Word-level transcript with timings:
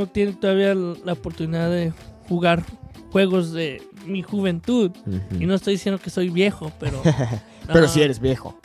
no 0.00 0.06
tiene 0.06 0.32
todavía 0.32 0.74
la 0.74 1.12
oportunidad 1.12 1.70
de 1.70 1.92
jugar 2.26 2.64
juegos 3.12 3.52
de 3.52 3.82
mi 4.06 4.22
juventud. 4.22 4.90
Y 5.38 5.44
no 5.44 5.54
estoy 5.54 5.74
diciendo 5.74 6.00
que 6.00 6.08
soy 6.08 6.30
viejo, 6.30 6.72
pero... 6.80 7.02
Pero 7.66 7.82
no, 7.82 7.88
si 7.88 8.02
eres 8.02 8.18
viejo. 8.18 8.58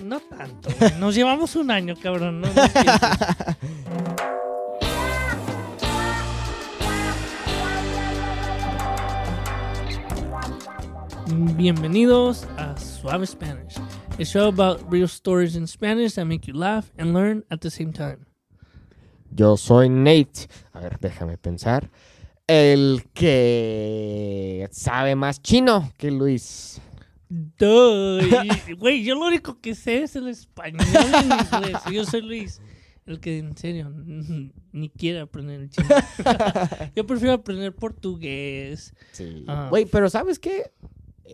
No 0.00 0.20
tanto. 0.20 0.68
güey. 0.78 0.92
Nos 1.00 1.16
llevamos 1.16 1.56
un 1.56 1.72
año, 1.72 1.96
cabrón. 2.00 2.40
No. 2.42 2.48
Bienvenidos 11.56 12.46
a 12.58 12.76
Suave 12.76 13.26
Spanish, 13.26 13.76
a 14.20 14.24
show 14.24 14.46
about 14.46 14.80
real 14.88 15.08
stories 15.08 15.56
in 15.56 15.66
Spanish 15.66 16.14
that 16.14 16.26
make 16.26 16.46
you 16.46 16.54
laugh 16.54 16.92
and 16.96 17.12
learn 17.12 17.42
at 17.50 17.60
the 17.60 17.70
same 17.70 17.92
time. 17.92 18.26
Yo 19.34 19.56
soy 19.56 19.88
Nate. 19.88 20.48
A 20.72 20.80
ver, 20.80 20.98
déjame 21.00 21.36
pensar. 21.38 21.90
El 22.46 23.04
que 23.14 24.68
sabe 24.70 25.16
más 25.16 25.42
chino 25.42 25.92
que 25.96 26.10
Luis. 26.10 26.80
Güey, 28.78 29.02
yo 29.02 29.16
lo 29.16 29.26
único 29.26 29.60
que 29.60 29.74
sé 29.74 30.04
es 30.04 30.14
el 30.14 30.28
español 30.28 30.86
y 30.86 30.96
el 30.96 31.24
inglés. 31.24 31.82
Yo 31.90 32.04
soy 32.04 32.22
Luis, 32.22 32.60
el 33.06 33.18
que 33.18 33.38
en 33.38 33.56
serio 33.56 33.90
ni 34.72 34.88
quiere 34.88 35.20
aprender 35.20 35.62
el 35.62 35.70
chino. 35.70 35.88
Yo 36.94 37.04
prefiero 37.06 37.32
aprender 37.32 37.74
portugués. 37.74 38.94
Sí. 39.12 39.44
Ah. 39.48 39.66
Güey, 39.68 39.86
pero 39.86 40.08
¿sabes 40.10 40.38
qué? 40.38 40.70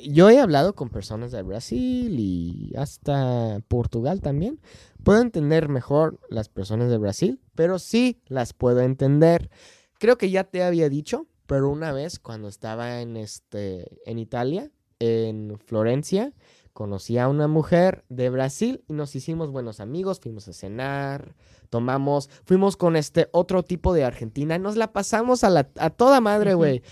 Yo 0.08 0.30
he 0.30 0.38
hablado 0.38 0.74
con 0.74 0.88
personas 0.88 1.32
de 1.32 1.42
Brasil 1.42 2.16
y 2.18 2.72
hasta 2.76 3.60
Portugal 3.68 4.20
también. 4.20 4.60
Puedo 5.02 5.20
entender 5.20 5.68
mejor 5.68 6.20
las 6.28 6.48
personas 6.48 6.90
de 6.90 6.98
Brasil, 6.98 7.40
pero 7.54 7.78
sí 7.78 8.20
las 8.26 8.52
puedo 8.52 8.80
entender. 8.80 9.50
Creo 9.98 10.16
que 10.16 10.30
ya 10.30 10.44
te 10.44 10.62
había 10.62 10.88
dicho, 10.88 11.26
pero 11.46 11.68
una 11.70 11.92
vez 11.92 12.18
cuando 12.18 12.48
estaba 12.48 13.00
en 13.00 13.16
este 13.16 13.98
en 14.06 14.18
Italia, 14.18 14.70
en 15.00 15.58
Florencia, 15.66 16.32
conocí 16.72 17.18
a 17.18 17.28
una 17.28 17.48
mujer 17.48 18.04
de 18.08 18.30
Brasil 18.30 18.84
y 18.86 18.92
nos 18.92 19.16
hicimos 19.16 19.50
buenos 19.50 19.80
amigos, 19.80 20.20
fuimos 20.20 20.46
a 20.46 20.52
cenar, 20.52 21.34
tomamos, 21.68 22.30
fuimos 22.44 22.76
con 22.76 22.94
este 22.96 23.28
otro 23.32 23.64
tipo 23.64 23.92
de 23.92 24.04
Argentina, 24.04 24.58
nos 24.58 24.76
la 24.76 24.92
pasamos 24.92 25.42
a, 25.42 25.50
la, 25.50 25.68
a 25.78 25.90
toda 25.90 26.20
madre, 26.20 26.54
güey. 26.54 26.82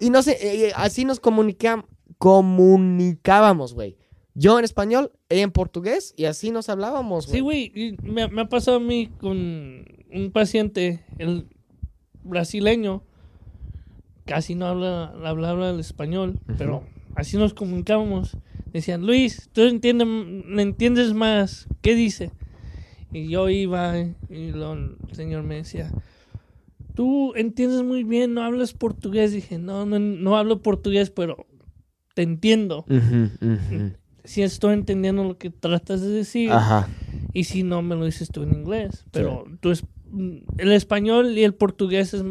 Y 0.00 0.10
no 0.10 0.22
sé, 0.22 0.32
eh, 0.32 0.68
eh, 0.68 0.72
así 0.76 1.04
nos 1.04 1.20
comunicam- 1.22 1.86
comunicábamos, 2.22 3.74
güey. 3.74 3.96
Yo 4.34 4.58
en 4.58 4.64
español, 4.64 5.10
ella 5.28 5.42
en 5.42 5.50
portugués 5.50 6.14
y 6.16 6.24
así 6.26 6.50
nos 6.52 6.68
hablábamos, 6.68 7.24
Sí, 7.26 7.40
güey. 7.40 7.68
güey, 7.68 7.86
y 7.88 7.96
me, 8.08 8.28
me 8.28 8.42
ha 8.42 8.48
pasado 8.48 8.76
a 8.78 8.80
mí 8.80 9.10
con 9.20 9.36
un 9.36 10.30
paciente, 10.32 11.04
el 11.18 11.48
brasileño, 12.22 13.02
casi 14.24 14.54
no 14.54 14.66
habla, 14.66 15.12
habla, 15.24 15.50
habla 15.50 15.70
el 15.70 15.80
español, 15.80 16.38
pero 16.56 16.84
así 17.16 17.36
nos 17.36 17.54
comunicábamos. 17.54 18.36
Decían, 18.72 19.04
Luis, 19.04 19.50
tú 19.52 19.62
entiendes, 19.62 20.06
me 20.06 20.62
entiendes 20.62 21.12
más, 21.12 21.66
¿qué 21.82 21.94
dice? 21.94 22.30
Y 23.12 23.28
yo 23.28 23.48
iba 23.50 23.98
y 24.30 24.52
lo- 24.52 24.72
el 24.74 24.96
señor 25.12 25.42
me 25.42 25.56
decía, 25.56 25.90
tú 26.94 27.34
entiendes 27.34 27.82
muy 27.82 28.04
bien, 28.04 28.32
no 28.32 28.42
hablas 28.44 28.72
portugués. 28.72 29.32
Dije, 29.32 29.58
no, 29.58 29.84
no, 29.84 29.98
no 29.98 30.36
hablo 30.38 30.62
portugués, 30.62 31.10
pero 31.10 31.46
te 32.14 32.22
entiendo. 32.22 32.84
Ujú. 32.88 33.92
Si 34.24 34.42
estoy 34.42 34.74
entendiendo 34.74 35.24
lo 35.24 35.36
que 35.38 35.50
tratas 35.50 36.00
de 36.00 36.08
decir. 36.08 36.50
Ajá. 36.52 36.88
Y 37.32 37.44
si 37.44 37.62
no, 37.62 37.82
me 37.82 37.96
lo 37.96 38.04
dices 38.04 38.30
tú 38.30 38.42
en 38.42 38.52
inglés. 38.52 39.04
Pero 39.10 39.44
tú 39.60 39.70
es, 39.70 39.84
mm, 40.10 40.38
el 40.58 40.72
español 40.72 41.36
y 41.36 41.44
el 41.44 41.54
portugués 41.54 42.14
es 42.14 42.24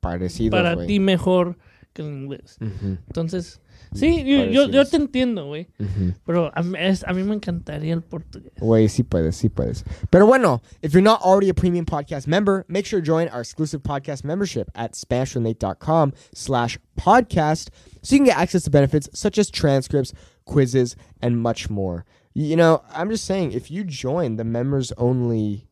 Parecido, 0.00 0.50
para 0.50 0.86
ti 0.86 1.00
mejor 1.00 1.58
que 1.94 2.02
el 2.02 2.08
inglés. 2.08 2.58
Ujú, 2.60 2.98
Entonces, 3.06 3.60
sí, 3.94 4.22
yo, 4.24 4.44
yo, 4.44 4.68
yo 4.68 4.84
te 4.84 4.96
entiendo, 4.96 5.46
güey. 5.46 5.68
ujú. 5.78 6.12
Pero 6.26 6.50
a 6.54 6.62
mí, 6.62 6.76
es- 6.78 7.04
a 7.06 7.12
mí 7.14 7.22
me 7.22 7.34
encantaría 7.34 7.94
el 7.94 8.02
portugués. 8.02 8.52
Güey, 8.60 8.88
sí 8.88 9.02
puedes, 9.04 9.36
sí 9.36 9.48
puedes. 9.48 9.84
Pero 10.10 10.26
bueno, 10.26 10.60
if 10.82 10.92
you're 10.92 11.00
not 11.00 11.20
already 11.22 11.48
a 11.48 11.54
premium 11.54 11.86
podcast 11.86 12.26
member, 12.26 12.64
make 12.68 12.84
sure 12.84 13.00
to 13.00 13.06
join 13.06 13.28
our 13.28 13.40
exclusive 13.40 13.82
podcast 13.82 14.24
membership 14.24 14.70
at 14.74 14.92
SpanishWithNate.com 14.94 16.12
slash 16.34 16.78
podcast 16.98 17.68
so 18.02 18.14
you 18.14 18.18
can 18.18 18.26
get 18.26 18.36
access 18.36 18.64
to 18.64 18.70
benefits 18.70 19.08
such 19.14 19.38
as 19.38 19.50
transcripts, 19.50 20.12
quizzes, 20.44 20.96
and 21.22 21.40
much 21.40 21.70
more. 21.70 22.04
You 22.34 22.56
know, 22.56 22.82
I'm 22.92 23.08
just 23.10 23.24
saying, 23.24 23.52
if 23.52 23.70
you 23.70 23.84
join 23.84 24.36
the 24.36 24.44
members 24.44 24.90
only 24.98 25.68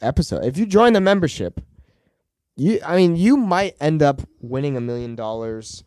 episode, 0.00 0.44
if 0.44 0.56
you 0.56 0.66
join 0.66 0.92
the 0.92 1.00
membership, 1.00 1.60
you 2.56 2.80
I 2.84 2.96
mean, 2.96 3.16
you 3.16 3.36
might 3.36 3.74
end 3.80 4.02
up 4.02 4.22
winning 4.40 4.76
a 4.76 4.80
million 4.80 5.14
dollars, 5.14 5.84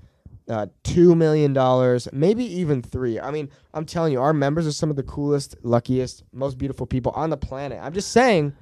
uh, 0.49 0.67
two 0.83 1.15
million 1.15 1.53
dollars, 1.53 2.07
maybe 2.11 2.43
even 2.43 2.81
three. 2.81 3.19
I 3.19 3.31
mean, 3.31 3.49
I'm 3.73 3.85
telling 3.85 4.13
you, 4.13 4.21
our 4.21 4.33
members 4.33 4.67
are 4.67 4.71
some 4.71 4.89
of 4.89 4.95
the 4.95 5.03
coolest, 5.03 5.55
luckiest, 5.63 6.23
most 6.31 6.57
beautiful 6.57 6.85
people 6.85 7.11
on 7.15 7.29
the 7.29 7.37
planet. 7.37 7.79
I'm 7.81 7.93
just 7.93 8.11
saying. 8.11 8.53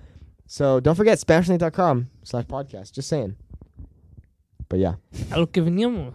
So 0.46 0.80
don't 0.80 0.96
forget 0.96 1.18
SpanishNate.com 1.19 2.09
slash 2.24 2.46
podcast. 2.46 2.92
Just 2.94 3.08
saying. 3.08 3.36
But 4.69 4.80
yeah. 4.80 4.96
A 5.31 5.40
lo 5.40 5.47
que 5.47 5.62
veníamos. 5.63 6.13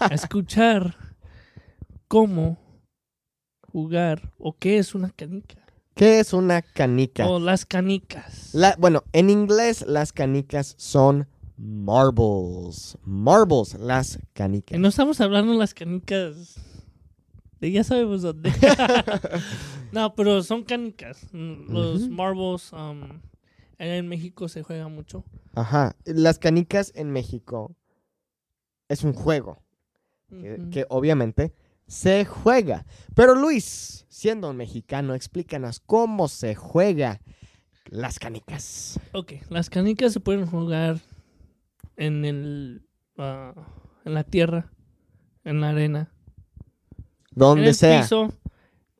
a 0.00 0.08
escuchar 0.14 0.94
cómo 2.08 2.56
jugar 3.72 4.32
o 4.38 4.52
qué 4.52 4.78
es 4.78 4.94
una 4.94 5.10
canica. 5.10 5.65
¿Qué 5.96 6.20
es 6.20 6.34
una 6.34 6.60
canica? 6.60 7.26
O 7.26 7.40
las 7.40 7.64
canicas. 7.64 8.54
La- 8.54 8.76
bueno, 8.78 9.02
en 9.14 9.30
inglés 9.30 9.82
las 9.88 10.12
canicas 10.12 10.74
son 10.76 11.26
marbles. 11.56 12.98
Marbles, 13.02 13.72
las 13.80 14.16
Y 14.16 14.26
canicas. 14.34 14.78
no 14.78 14.88
estamos 14.88 15.22
hablando 15.22 15.52
de 15.52 15.58
las 15.58 15.72
canicas 15.72 16.56
de 17.60 17.72
ya 17.72 17.82
sabemos 17.82 18.20
dónde. 18.20 18.52
no, 19.92 20.14
pero 20.14 20.42
son 20.42 20.64
canicas. 20.64 21.26
Los 21.32 22.10
marbles 22.10 22.74
um, 22.74 23.22
en 23.78 24.06
México 24.06 24.48
se 24.48 24.62
juega 24.62 24.88
mucho. 24.88 25.24
Ajá. 25.54 25.96
Las 26.04 26.38
canicas 26.38 26.92
en 26.94 27.10
México 27.10 27.74
es 28.90 29.02
un 29.02 29.14
juego. 29.14 29.62
que 30.28 30.84
obviamente 30.90 31.54
se 31.86 32.24
juega. 32.24 32.84
Pero 33.14 33.34
Luis, 33.34 34.06
siendo 34.08 34.50
un 34.50 34.56
mexicano, 34.56 35.14
explícanos 35.14 35.80
cómo 35.80 36.28
se 36.28 36.54
juega 36.54 37.20
las 37.86 38.18
canicas. 38.18 38.98
Ok, 39.12 39.34
las 39.48 39.70
canicas 39.70 40.12
se 40.12 40.20
pueden 40.20 40.46
jugar 40.46 40.98
en 41.96 42.24
el 42.24 42.82
ah, 43.18 43.54
en 44.04 44.14
la 44.14 44.24
tierra, 44.24 44.70
en 45.44 45.60
la 45.60 45.70
arena, 45.70 46.12
en 46.98 47.04
Donde 47.32 47.68
el 47.68 47.74
sea. 47.74 48.02
piso, 48.02 48.32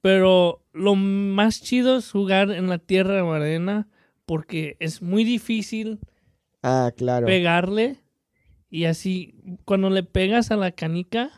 pero 0.02 0.64
lo 0.72 0.94
más 0.94 1.62
chido 1.62 1.96
es 1.96 2.10
jugar 2.10 2.50
en 2.50 2.68
la 2.68 2.78
tierra 2.78 3.24
o 3.24 3.32
arena 3.32 3.88
porque 4.24 4.76
es 4.80 5.02
muy 5.02 5.24
difícil 5.24 6.00
Ah, 6.62 6.90
claro. 6.96 7.26
pegarle 7.26 8.00
y 8.70 8.84
así 8.86 9.34
cuando 9.64 9.90
le 9.90 10.02
pegas 10.02 10.50
a 10.50 10.56
la 10.56 10.72
canica 10.72 11.30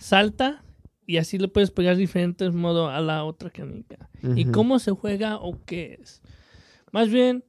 salta 0.00 0.64
y 1.06 1.18
así 1.18 1.38
le 1.38 1.48
puedes 1.48 1.70
pegar 1.70 1.96
diferentes 1.96 2.52
modos 2.54 2.90
a 2.92 3.00
la 3.00 3.24
otra 3.24 3.50
canica. 3.50 4.08
¿Y 4.36 4.46
cómo 4.46 4.78
se 4.78 4.90
juega 4.92 5.36
o 5.38 5.58
qué 5.64 5.98
es? 6.00 6.22
Más 6.92 7.08
bien, 7.10 7.44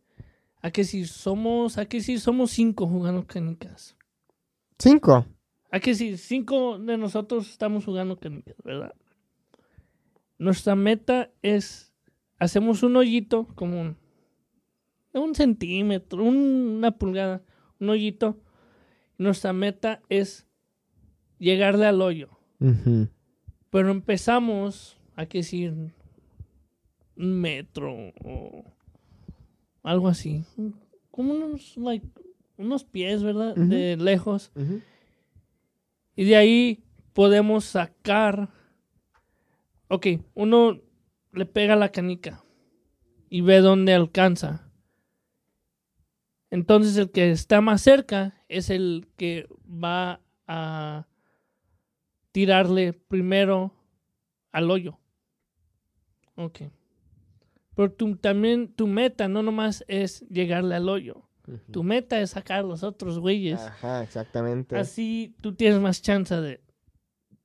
a 0.61 0.71
que 0.71 0.83
si 0.83 1.05
somos, 1.05 1.77
a 1.77 1.85
que 1.85 2.01
si 2.01 2.17
somos 2.19 2.51
cinco 2.51 2.87
jugando 2.87 3.25
canicas. 3.25 3.95
Cinco. 4.77 5.25
A 5.71 5.79
que 5.79 5.95
si 5.95 6.17
cinco 6.17 6.77
de 6.79 6.97
nosotros 6.97 7.49
estamos 7.49 7.85
jugando 7.85 8.17
canicas, 8.19 8.55
¿verdad? 8.63 8.93
Nuestra 10.37 10.75
meta 10.75 11.29
es, 11.41 11.93
hacemos 12.39 12.83
un 12.83 12.95
hoyito 12.97 13.47
como 13.55 13.95
un, 15.13 15.35
centímetro, 15.35 16.23
un- 16.23 16.75
una 16.77 16.91
pulgada, 16.91 17.43
un 17.79 17.89
hoyito. 17.89 18.37
Nuestra 19.17 19.53
meta 19.53 20.01
es 20.09 20.47
llegarle 21.37 21.85
al 21.85 22.01
hoyo. 22.01 22.29
Pero 23.69 23.89
empezamos 23.89 24.97
a 25.15 25.25
que 25.25 25.39
decir 25.39 25.73
un 27.15 27.33
metro 27.39 28.13
o 28.23 28.63
algo 29.83 30.07
así. 30.07 30.45
Como 31.09 31.33
unos, 31.33 31.75
like, 31.77 32.07
unos 32.57 32.83
pies, 32.83 33.23
¿verdad? 33.23 33.55
De 33.55 33.97
lejos. 33.97 34.51
Y 36.15 36.25
de 36.25 36.35
ahí 36.35 36.83
podemos 37.13 37.65
sacar. 37.65 38.49
Ok, 39.87 40.07
uno 40.35 40.79
le 41.33 41.45
pega 41.45 41.75
la 41.75 41.91
canica 41.91 42.43
y 43.29 43.41
ve 43.41 43.59
dónde 43.59 43.93
alcanza. 43.93 44.71
Entonces 46.49 46.97
el 46.97 47.11
que 47.11 47.31
está 47.31 47.61
más 47.61 47.81
cerca 47.81 48.35
es 48.49 48.69
el 48.69 49.07
que 49.15 49.47
va 49.65 50.21
a 50.47 51.07
tirarle 52.31 52.93
primero 52.93 53.73
al 54.51 54.69
hoyo. 54.71 54.99
Ok. 56.35 56.61
Pero 57.75 57.91
tu, 57.91 58.15
también 58.17 58.73
tu 58.73 58.87
meta 58.87 59.27
no 59.27 59.43
nomás 59.43 59.83
es 59.87 60.21
llegarle 60.29 60.75
al 60.75 60.89
hoyo. 60.89 61.27
Tu 61.71 61.83
meta 61.83 62.21
es 62.21 62.31
sacar 62.31 62.59
a 62.59 62.63
los 62.63 62.83
otros 62.83 63.19
güeyes. 63.19 63.59
Ajá, 63.59 64.03
exactamente. 64.03 64.77
Así 64.77 65.35
tú 65.41 65.55
tienes 65.55 65.79
más 65.79 66.01
chance 66.01 66.33
de 66.39 66.61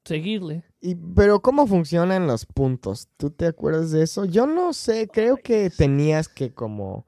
seguirle. 0.04 0.64
Y, 0.80 0.94
pero 0.94 1.40
¿cómo 1.40 1.66
funcionan 1.66 2.26
los 2.26 2.46
puntos? 2.46 3.08
¿Tú 3.16 3.30
te 3.30 3.46
acuerdas 3.46 3.90
de 3.90 4.02
eso? 4.02 4.24
Yo 4.24 4.46
no 4.46 4.72
sé, 4.72 5.08
creo 5.08 5.38
que 5.38 5.70
tenías 5.70 6.28
que 6.28 6.52
como 6.52 7.06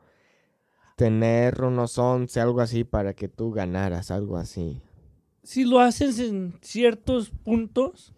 tener 0.96 1.62
unos 1.62 1.96
11, 1.98 2.40
algo 2.40 2.60
así, 2.60 2.82
para 2.82 3.14
que 3.14 3.28
tú 3.28 3.52
ganaras, 3.52 4.10
algo 4.10 4.36
así. 4.36 4.82
Si 5.49 5.65
lo 5.65 5.81
haces 5.81 6.19
en 6.21 6.53
ciertos 6.61 7.31
puntos 7.31 8.12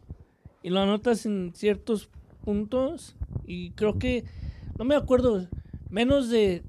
y 0.64 0.70
lo 0.70 0.80
anotas 0.80 1.26
en 1.26 1.52
ciertos 1.54 2.10
puntos 2.44 3.14
y 3.46 3.70
creo 3.70 4.00
que, 4.00 4.24
no 4.76 4.84
me 4.84 4.96
acuerdo, 4.96 5.46
menos 5.90 6.28
de 6.28 6.64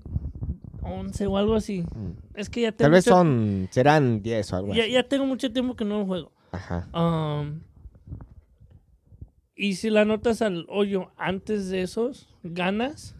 11 0.83 1.25
o 1.25 1.37
algo 1.37 1.55
así. 1.55 1.83
Es 2.35 2.47
que 2.51 2.61
ya 2.61 2.71
tengo 2.73 2.85
Tal 2.85 2.91
vez 2.91 3.07
mucho- 3.07 3.15
son, 3.15 3.69
serán 3.71 4.21
10 4.21 4.53
o 4.53 4.57
algo 4.57 4.73
ya, 4.75 4.83
así. 4.83 4.91
ya 4.91 5.01
tengo 5.09 5.25
mucho 5.25 5.51
tiempo 5.51 5.75
que 5.75 5.83
no 5.83 5.97
lo 5.97 6.05
juego. 6.05 6.31
Ajá. 6.51 6.87
Um, 6.93 7.61
y 9.55 9.73
si 9.77 9.89
la 9.89 10.01
anotas 10.01 10.43
al 10.43 10.67
hoyo 10.69 11.11
antes 11.17 11.69
de 11.69 11.81
esos, 11.81 12.29
ganas. 12.43 13.15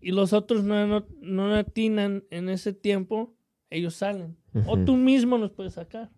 Y 0.00 0.12
los 0.12 0.32
otros 0.32 0.62
no, 0.62 0.86
no, 0.86 1.04
no 1.20 1.52
atinan 1.56 2.22
en 2.30 2.48
ese 2.48 2.72
tiempo, 2.72 3.34
ellos 3.70 3.96
salen. 3.96 4.36
O 4.66 4.78
tú 4.78 4.96
mismo 4.96 5.38
los 5.38 5.50
puedes 5.50 5.74
sacar. 5.74 6.10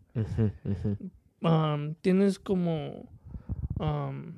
Um, 1.40 1.94
tienes 2.00 2.38
como, 2.38 3.06
um, 3.78 4.32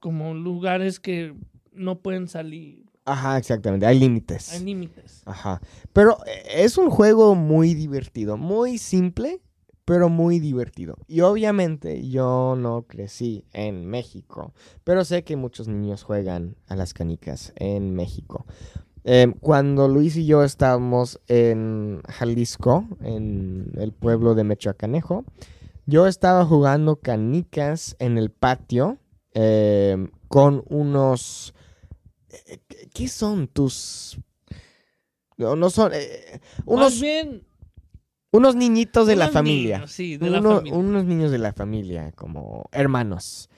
como 0.00 0.34
lugares 0.34 0.98
que 0.98 1.34
no 1.72 2.00
pueden 2.00 2.26
salir. 2.28 2.84
Ajá, 3.04 3.38
exactamente, 3.38 3.86
hay 3.86 3.98
límites. 3.98 4.52
Hay 4.52 4.64
límites. 4.64 5.22
Ajá. 5.24 5.62
Pero 5.92 6.18
eh, 6.26 6.64
es 6.64 6.76
un 6.76 6.90
juego 6.90 7.34
muy 7.34 7.74
divertido, 7.74 8.36
muy 8.36 8.76
simple, 8.76 9.40
pero 9.84 10.10
muy 10.10 10.38
divertido. 10.38 10.98
Y 11.06 11.22
obviamente 11.22 12.06
yo 12.10 12.56
no 12.58 12.82
crecí 12.82 13.46
en 13.54 13.86
México, 13.86 14.52
pero 14.84 15.02
sé 15.06 15.24
que 15.24 15.36
muchos 15.36 15.68
niños 15.68 16.02
juegan 16.02 16.56
a 16.66 16.76
las 16.76 16.92
canicas 16.92 17.54
en 17.56 17.94
México. 17.94 18.44
Eh, 19.04 19.32
cuando 19.40 19.88
Luis 19.88 20.16
y 20.16 20.26
yo 20.26 20.44
estábamos 20.44 21.20
en 21.28 22.02
Jalisco, 22.08 22.86
en 23.00 23.72
el 23.78 23.92
pueblo 23.92 24.34
de 24.34 24.44
Mechoacanejo, 24.44 25.24
yo 25.86 26.06
estaba 26.06 26.44
jugando 26.44 26.96
canicas 26.96 27.96
en 27.98 28.18
el 28.18 28.30
patio 28.30 28.98
eh, 29.34 30.08
con 30.28 30.62
unos... 30.68 31.54
eh, 32.30 32.58
¿Qué 32.92 33.08
son 33.08 33.48
tus 33.48 34.18
no, 35.36 35.54
no 35.54 35.70
son. 35.70 35.92
eh, 35.94 36.40
unos, 36.66 36.94
Más 36.94 37.00
bien, 37.00 37.44
unos 38.32 38.56
niñitos 38.56 39.06
de 39.06 39.14
la 39.14 39.26
unos 39.26 39.34
familia. 39.34 39.76
niños, 39.78 39.92
sí, 39.92 40.16
de 40.16 40.30
la 40.30 40.40
Uno- 40.40 40.56
familia. 40.56 40.74
Unos 40.78 41.04
niños 41.04 41.30
de 41.30 41.38
la 41.38 41.52
familia, 41.52 42.10
como 42.12 42.64
hermanos. 42.72 43.48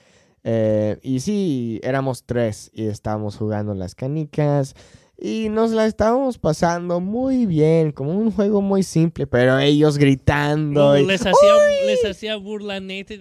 Eh, 0.44 0.98
y 1.02 1.20
sí, 1.20 1.80
éramos 1.82 2.24
tres 2.24 2.70
y 2.74 2.86
estábamos 2.86 3.36
jugando 3.36 3.74
las 3.74 3.94
canicas. 3.94 4.74
Y 5.22 5.50
nos 5.50 5.70
la 5.72 5.84
estábamos 5.84 6.38
pasando 6.38 6.98
muy 6.98 7.44
bien, 7.44 7.92
como 7.92 8.12
un 8.16 8.30
juego 8.32 8.62
muy 8.62 8.82
simple, 8.82 9.26
pero 9.26 9.58
ellos 9.58 9.98
gritando. 9.98 10.96
y- 10.96 11.04
les, 11.04 11.20
hacía, 11.20 11.52
les 11.86 12.02
hacía 12.06 12.36
burla 12.36 12.76
a 12.76 12.80
Nathan. 12.80 13.20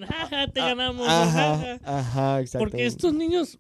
Te 0.54 0.60
ganamos. 0.62 1.06
Ajá, 1.10 1.58
jaja". 1.58 1.80
ajá, 1.84 2.40
exactamente. 2.40 2.58
Porque 2.58 2.86
estos 2.86 3.14
niños 3.14 3.60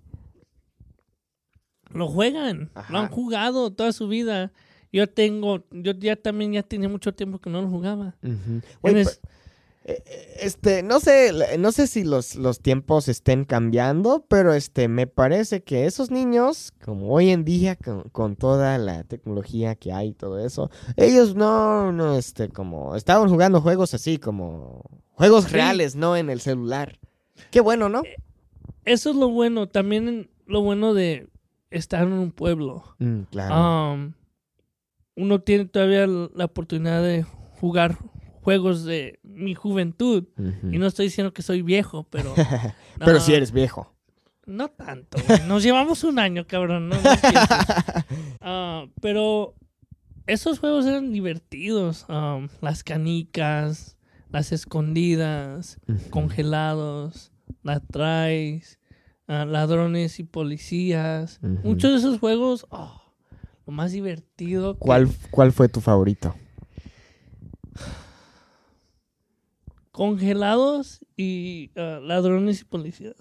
lo 1.91 2.07
juegan, 2.07 2.71
lo 2.89 2.99
han 2.99 3.05
Ajá. 3.05 3.13
jugado 3.13 3.71
toda 3.73 3.91
su 3.91 4.07
vida. 4.07 4.51
Yo 4.91 5.07
tengo, 5.07 5.65
yo 5.71 5.91
ya 5.91 6.15
también 6.15 6.53
ya 6.53 6.63
tenía 6.63 6.87
mucho 6.89 7.13
tiempo 7.13 7.39
que 7.39 7.49
no 7.49 7.61
lo 7.61 7.67
jugaba. 7.69 8.15
Oye, 8.81 9.01
eh, 9.01 9.05
este, 9.83 10.83
no 10.83 10.99
sé, 10.99 11.31
no 11.57 11.71
sé 11.71 11.87
si 11.87 12.03
los, 12.03 12.35
los 12.35 12.59
tiempos 12.59 13.07
estén 13.07 13.45
cambiando, 13.45 14.25
pero 14.27 14.53
este, 14.53 14.87
me 14.87 15.07
parece 15.07 15.63
que 15.63 15.85
esos 15.85 16.11
niños, 16.11 16.73
como 16.83 17.11
hoy 17.11 17.29
en 17.29 17.43
día, 17.45 17.75
con, 17.75 18.03
con 18.09 18.35
toda 18.35 18.77
la 18.77 19.03
tecnología 19.03 19.75
que 19.75 19.91
hay 19.91 20.09
y 20.09 20.13
todo 20.13 20.37
eso, 20.45 20.69
ellos 20.95 21.33
no, 21.35 21.91
no, 21.91 22.15
este, 22.17 22.49
como, 22.49 22.95
estaban 22.95 23.29
jugando 23.29 23.61
juegos 23.61 23.93
así, 23.93 24.17
como, 24.19 24.83
juegos 25.13 25.45
Sí. 25.45 25.51
reales, 25.53 25.95
no 25.95 26.15
en 26.15 26.29
el 26.29 26.41
celular. 26.41 26.99
Qué 27.51 27.61
bueno, 27.61 27.89
¿no? 27.89 28.03
Eso 28.85 29.09
es 29.11 29.15
lo 29.15 29.29
bueno, 29.29 29.67
también 29.67 30.29
lo 30.45 30.61
bueno 30.61 30.93
de 30.93 31.29
estar 31.71 32.03
en 32.03 32.13
un 32.13 32.31
pueblo. 32.31 32.83
Mm, 32.99 33.21
claro. 33.31 33.93
Um, 33.93 34.13
uno 35.15 35.41
tiene 35.41 35.65
todavía 35.65 36.05
la 36.07 36.45
oportunidad 36.45 37.01
de 37.03 37.23
jugar 37.59 37.97
juegos 38.49 38.83
de 38.83 39.19
mi 39.21 39.53
juventud. 39.53 40.23
Y 40.71 40.79
no 40.79 40.87
estoy 40.87 41.05
diciendo 41.05 41.33
que 41.33 41.43
soy 41.43 41.61
viejo, 41.61 42.07
pero... 42.09 42.33
pero 42.99 43.19
si 43.19 43.33
eres 43.35 43.51
viejo. 43.51 43.93
No 44.47 44.69
tanto. 44.69 45.19
güey. 45.27 45.41
Nos 45.47 45.61
llevamos 45.61 46.03
un 46.03 46.17
año, 46.17 46.47
cabrón. 46.47 46.89
No, 46.89 46.95
No 46.99 47.11
empieces. 47.11 47.49
Ah, 48.41 48.85
pero 49.01 49.53
esos 50.25 50.57
juegos 50.57 50.85
eran 50.87 51.11
divertidos. 51.11 52.07
Um, 52.09 52.47
las 52.61 52.83
canicas, 52.83 53.97
las 54.31 54.51
escondidas, 54.51 55.79
congelados, 56.09 57.31
la 57.61 57.79
traes, 57.81 58.79
ah, 59.27 59.45
ladrones 59.45 60.19
y 60.19 60.23
policías. 60.23 61.39
Muchos 61.63 61.91
de 61.91 61.97
esos 61.97 62.19
juegos, 62.19 62.65
oh, 62.71 62.99
lo 63.67 63.73
más 63.73 63.91
divertido. 63.91 64.73
que- 64.73 64.79
¿Cuál, 64.79 65.07
¿Cuál 65.29 65.51
fue 65.51 65.69
tu 65.69 65.81
favorito? 65.81 66.33
Congelados 69.99 71.05
y 71.17 71.71
ah, 71.75 71.99
ladrones 72.01 72.61
y 72.61 72.63
policías. 72.63 73.17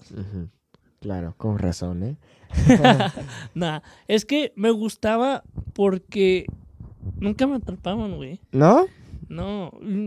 Claro, 1.01 1.35
con 1.37 1.59
razón, 1.59 2.05
¿eh? 2.05 2.19
Nah, 3.55 3.81
es 4.07 4.25
que 4.25 4.53
me 4.55 4.71
gustaba 4.71 5.43
porque 5.73 6.47
nunca 7.19 7.49
me 7.49 7.57
atrapaban, 7.57 8.15
güey. 8.15 8.41
¿No? 8.53 8.87
No, 9.29 9.73
mm, 9.81 10.07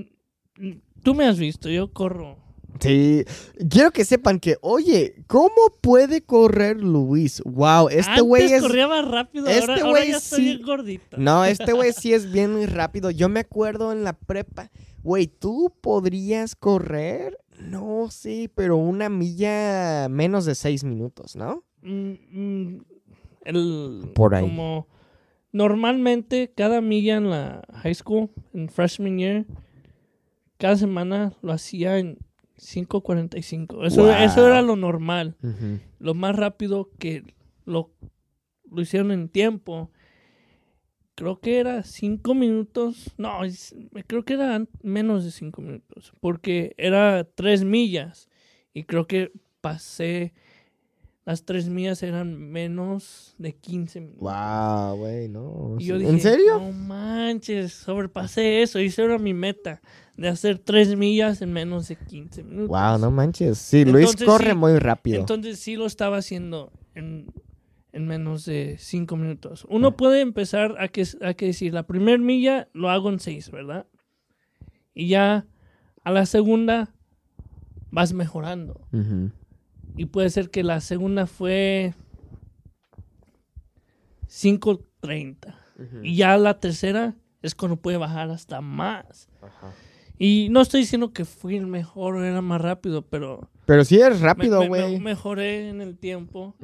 mm, 0.60 0.82
tú 1.04 1.14
me 1.14 1.26
has 1.26 1.38
visto, 1.38 1.70
yo 1.70 1.92
corro. 1.92 2.38
Sí, 2.81 3.24
quiero 3.69 3.92
que 3.92 4.04
sepan 4.06 4.39
que, 4.39 4.57
oye, 4.62 5.24
¿cómo 5.28 5.51
puede 5.81 6.24
correr 6.24 6.81
Luis? 6.81 7.42
Wow, 7.45 7.89
este 7.89 8.22
güey 8.22 8.51
es... 8.51 8.62
corría 8.62 8.88
más 8.88 9.07
rápido, 9.07 9.48
este 9.48 9.62
ahora, 9.62 9.74
ahora 9.75 9.89
güey 9.89 10.12
ya 10.12 10.19
sí- 10.19 10.42
bien 10.42 10.62
gordito. 10.63 11.18
No, 11.18 11.45
este 11.45 11.74
güey 11.74 11.94
sí 11.94 12.13
es 12.13 12.32
bien 12.32 12.67
rápido. 12.72 13.12
Yo 13.12 13.29
me 13.29 13.41
acuerdo 13.41 13.91
en 13.91 14.03
la 14.03 14.13
prepa, 14.13 14.72
güey, 15.03 15.27
¿tú 15.27 15.72
podrías 15.79 16.56
correr? 16.56 17.38
No, 17.60 18.08
sí, 18.10 18.50
pero 18.56 18.77
una 18.77 19.10
milla 19.10 20.08
menos 20.10 20.46
de 20.46 20.56
seis 20.56 20.84
minutos, 20.84 21.36
¿no? 21.36 21.63
Mm, 21.84 22.13
mm, 22.32 22.86
el, 23.46 24.12
Por 24.15 24.34
ahí. 24.34 24.41
Como 24.44 24.88
normalmente 25.51 26.51
cada 26.56 26.82
milla 26.82 27.17
en 27.17 27.29
la 27.29 27.62
high 27.84 27.94
school, 27.94 28.29
en 28.53 28.70
freshman 28.70 29.20
year, 29.20 29.46
cada 30.58 30.75
semana 30.77 31.34
lo 31.41 31.51
hacía 31.51 32.00
en 32.00 32.17
5.45. 32.62 33.86
Eso, 33.86 34.03
Wow. 34.03 34.12
eso 34.12 34.48
era 34.48 34.62
lo 34.62 34.75
normal. 34.75 35.36
Lo 36.00 36.13
más 36.13 36.36
rápido 36.36 36.89
que 37.00 37.24
lo, 37.65 37.91
lo 38.70 38.82
hicieron 38.82 39.12
en 39.12 39.30
tiempo. 39.30 39.91
Creo 41.15 41.39
que 41.39 41.60
era 41.60 41.84
cinco 41.84 42.34
minutos. 42.34 43.13
No, 43.18 43.44
es- 43.44 43.75
creo 44.08 44.24
que 44.24 44.34
era 44.34 44.65
menos 44.82 45.24
de 45.24 45.32
cinco 45.32 45.62
minutos. 45.62 46.13
Porque 46.20 46.74
era 46.77 47.24
tres 47.24 47.63
millas. 47.63 48.30
Y 48.74 48.84
creo 48.84 49.08
que 49.08 49.32
pasé. 49.60 50.34
Las 51.24 51.46
tres 51.46 51.70
millas 51.70 52.01
eran 52.01 52.36
menos 52.51 53.36
de 53.38 53.54
15 53.54 54.01
minutos. 54.01 54.22
Wow, 54.22 54.98
güey, 54.98 55.28
no. 55.30 55.75
Y 55.78 55.86
yo 55.86 56.00
dije, 56.00 56.10
¿En 56.10 56.20
serio? 56.20 56.60
No 56.60 56.72
manches, 56.72 57.74
sobrepasé 57.74 58.63
eso. 58.63 58.80
Y 58.80 58.88
esa 58.88 59.04
era 59.04 59.20
mi 59.20 59.34
meta. 59.34 59.82
De 60.18 60.28
hacer 60.28 60.58
tres 60.58 60.96
millas 60.96 61.42
en 61.42 61.54
menos 61.54 61.88
de 61.88 61.96
15 61.96 62.44
minutos. 62.44 62.70
Wow, 62.70 62.98
no 62.98 63.12
manches. 63.12 63.60
Sí, 63.60 63.86
Luis 63.86 64.10
Entonces, 64.10 64.28
corre 64.28 64.51
sí, 64.51 64.56
muy 64.56 64.80
rápido. 64.80 65.20
Entonces 65.20 65.60
sí 65.60 65.75
lo 65.75 65.86
estaba 65.86 66.18
haciendo 66.18 66.72
en, 66.96 67.32
en 67.92 68.08
menos 68.08 68.46
de 68.46 68.78
cinco 68.80 69.16
minutos. 69.16 69.66
Uno 69.70 69.96
puede 69.96 70.22
empezar 70.22 70.75
a 70.80 70.88
que, 70.88 71.06
a 71.22 71.36
que 71.36 71.46
decir, 71.46 71.74
la 71.74 71.84
primera 71.84 72.18
milla 72.18 72.68
lo 72.74 72.90
hago 72.90 73.10
en 73.10 73.20
seis, 73.20 73.51
¿verdad? 73.51 73.86
Y 74.94 75.08
ya 75.08 75.46
a 76.04 76.12
la 76.12 76.25
segunda 76.25 76.94
vas 77.92 78.13
mejorando. 78.13 78.88
Y 79.95 80.05
puede 80.05 80.29
ser 80.29 80.50
que 80.50 80.63
la 80.63 80.79
segunda 80.81 81.27
fue 81.27 81.93
5.30. 84.27 85.55
Ujú. 85.77 86.03
Y 86.03 86.15
ya 86.15 86.38
la 86.38 86.60
tercera 86.60 87.15
es 87.41 87.55
cuando 87.55 87.77
puede 87.77 87.98
bajar 87.98 88.29
hasta 88.29 88.62
más. 88.62 89.27
Ajá. 89.41 89.71
Y 90.17 90.50
no 90.51 90.62
estoy 90.62 90.81
diciendo 90.81 91.13
que 91.13 91.25
fui 91.25 91.55
el 91.57 91.65
mejor 91.65 92.15
o 92.15 92.24
era 92.24 92.41
más 92.43 92.62
rápido, 92.62 93.01
pero 93.01 93.50
Pero 93.65 93.83
sí 93.83 94.00
es 94.00 94.21
rápido, 94.21 94.60
me- 94.62 94.69
me- 94.69 94.81
güey. 94.83 95.00
mejoré 95.00 95.69
en 95.69 95.81
el 95.81 95.98
tiempo. 95.98 96.55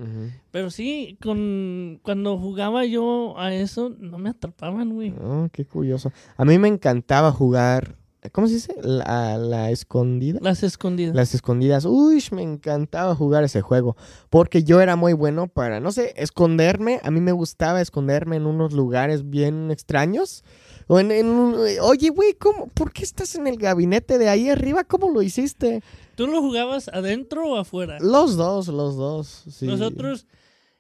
Pero 0.51 0.69
sí, 0.69 1.17
con 1.23 1.99
cuando 2.03 2.37
jugaba 2.37 2.85
yo 2.85 3.33
a 3.39 3.51
eso, 3.55 3.89
no 3.99 4.19
me 4.19 4.29
atrapaban, 4.29 4.93
güey. 4.93 5.11
Oh, 5.19 5.49
qué 5.51 5.65
curioso. 5.65 6.11
A 6.37 6.45
mí 6.45 6.59
me 6.59 6.67
encantaba 6.67 7.31
jugar, 7.31 7.95
¿cómo 8.31 8.47
se 8.47 8.55
dice? 8.55 8.75
La, 8.81 9.37
la 9.37 9.71
escondida. 9.71 10.39
Las 10.41 10.63
escondidas. 10.63 11.15
Las 11.15 11.33
escondidas. 11.33 11.85
Uy, 11.85 12.23
me 12.31 12.41
encantaba 12.43 13.15
jugar 13.15 13.43
ese 13.43 13.61
juego. 13.61 13.95
Porque 14.29 14.63
yo 14.63 14.81
era 14.81 14.95
muy 14.95 15.13
bueno 15.13 15.47
para, 15.47 15.79
no 15.79 15.91
sé, 15.91 16.13
esconderme. 16.17 16.99
A 17.03 17.11
mí 17.11 17.21
me 17.21 17.31
gustaba 17.31 17.81
esconderme 17.81 18.35
en 18.37 18.45
unos 18.45 18.73
lugares 18.73 19.29
bien 19.29 19.71
extraños. 19.71 20.43
O 20.87 20.99
en, 20.99 21.11
en 21.11 21.27
un- 21.27 21.55
Oye, 21.81 22.09
güey, 22.09 22.33
¿cómo? 22.33 22.67
¿Por 22.67 22.91
qué 22.93 23.03
estás 23.03 23.35
en 23.35 23.45
el 23.47 23.57
gabinete 23.57 24.17
de 24.17 24.29
ahí 24.29 24.49
arriba? 24.49 24.83
¿Cómo 24.83 25.09
lo 25.09 25.21
hiciste? 25.21 25.81
¿Tú 26.15 26.27
lo 26.27 26.41
jugabas 26.41 26.87
adentro 26.87 27.45
o 27.51 27.57
afuera? 27.57 27.97
Los 27.99 28.35
dos, 28.37 28.67
los 28.69 28.95
dos. 28.95 29.43
sí. 29.51 29.65
Nosotros, 29.67 30.25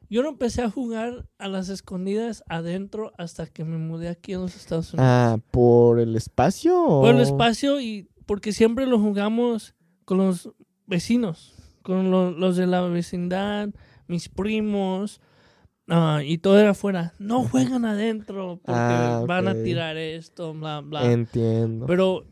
yo 0.09 0.23
no 0.23 0.29
empecé 0.29 0.61
a 0.61 0.69
jugar 0.69 1.27
a 1.37 1.47
las 1.47 1.69
escondidas 1.69 2.43
adentro 2.47 3.11
hasta 3.17 3.45
que 3.47 3.63
me 3.65 3.77
mudé 3.77 4.09
aquí 4.09 4.33
a 4.33 4.39
los 4.39 4.55
Estados 4.55 4.93
Unidos. 4.93 5.09
Ah, 5.09 5.37
¿por 5.51 5.99
el 5.99 6.15
espacio? 6.15 6.81
o- 6.83 7.01
Por 7.01 7.15
el 7.15 7.21
espacio 7.21 7.79
y 7.81 8.07
porque 8.25 8.51
siempre 8.53 8.85
lo 8.85 8.99
jugamos 8.99 9.75
con 10.05 10.17
los 10.17 10.49
vecinos, 10.85 11.53
con 11.81 12.11
lo- 12.11 12.31
los 12.31 12.55
de 12.57 12.67
la 12.67 12.81
vecindad, 12.81 13.69
mis 14.07 14.29
primos, 14.29 15.19
ah, 15.89 16.21
y 16.23 16.37
todo 16.37 16.59
era 16.59 16.71
afuera. 16.71 17.13
No 17.19 17.43
juegan 17.43 17.83
adentro 17.85 18.59
porque 18.63 18.79
Ah, 18.81 19.23
van 19.27 19.47
a 19.49 19.55
tirar 19.63 19.97
esto, 19.97 20.53
bla, 20.53 20.81
bla. 20.81 21.11
Entiendo. 21.11 21.85
Pero 21.85 22.25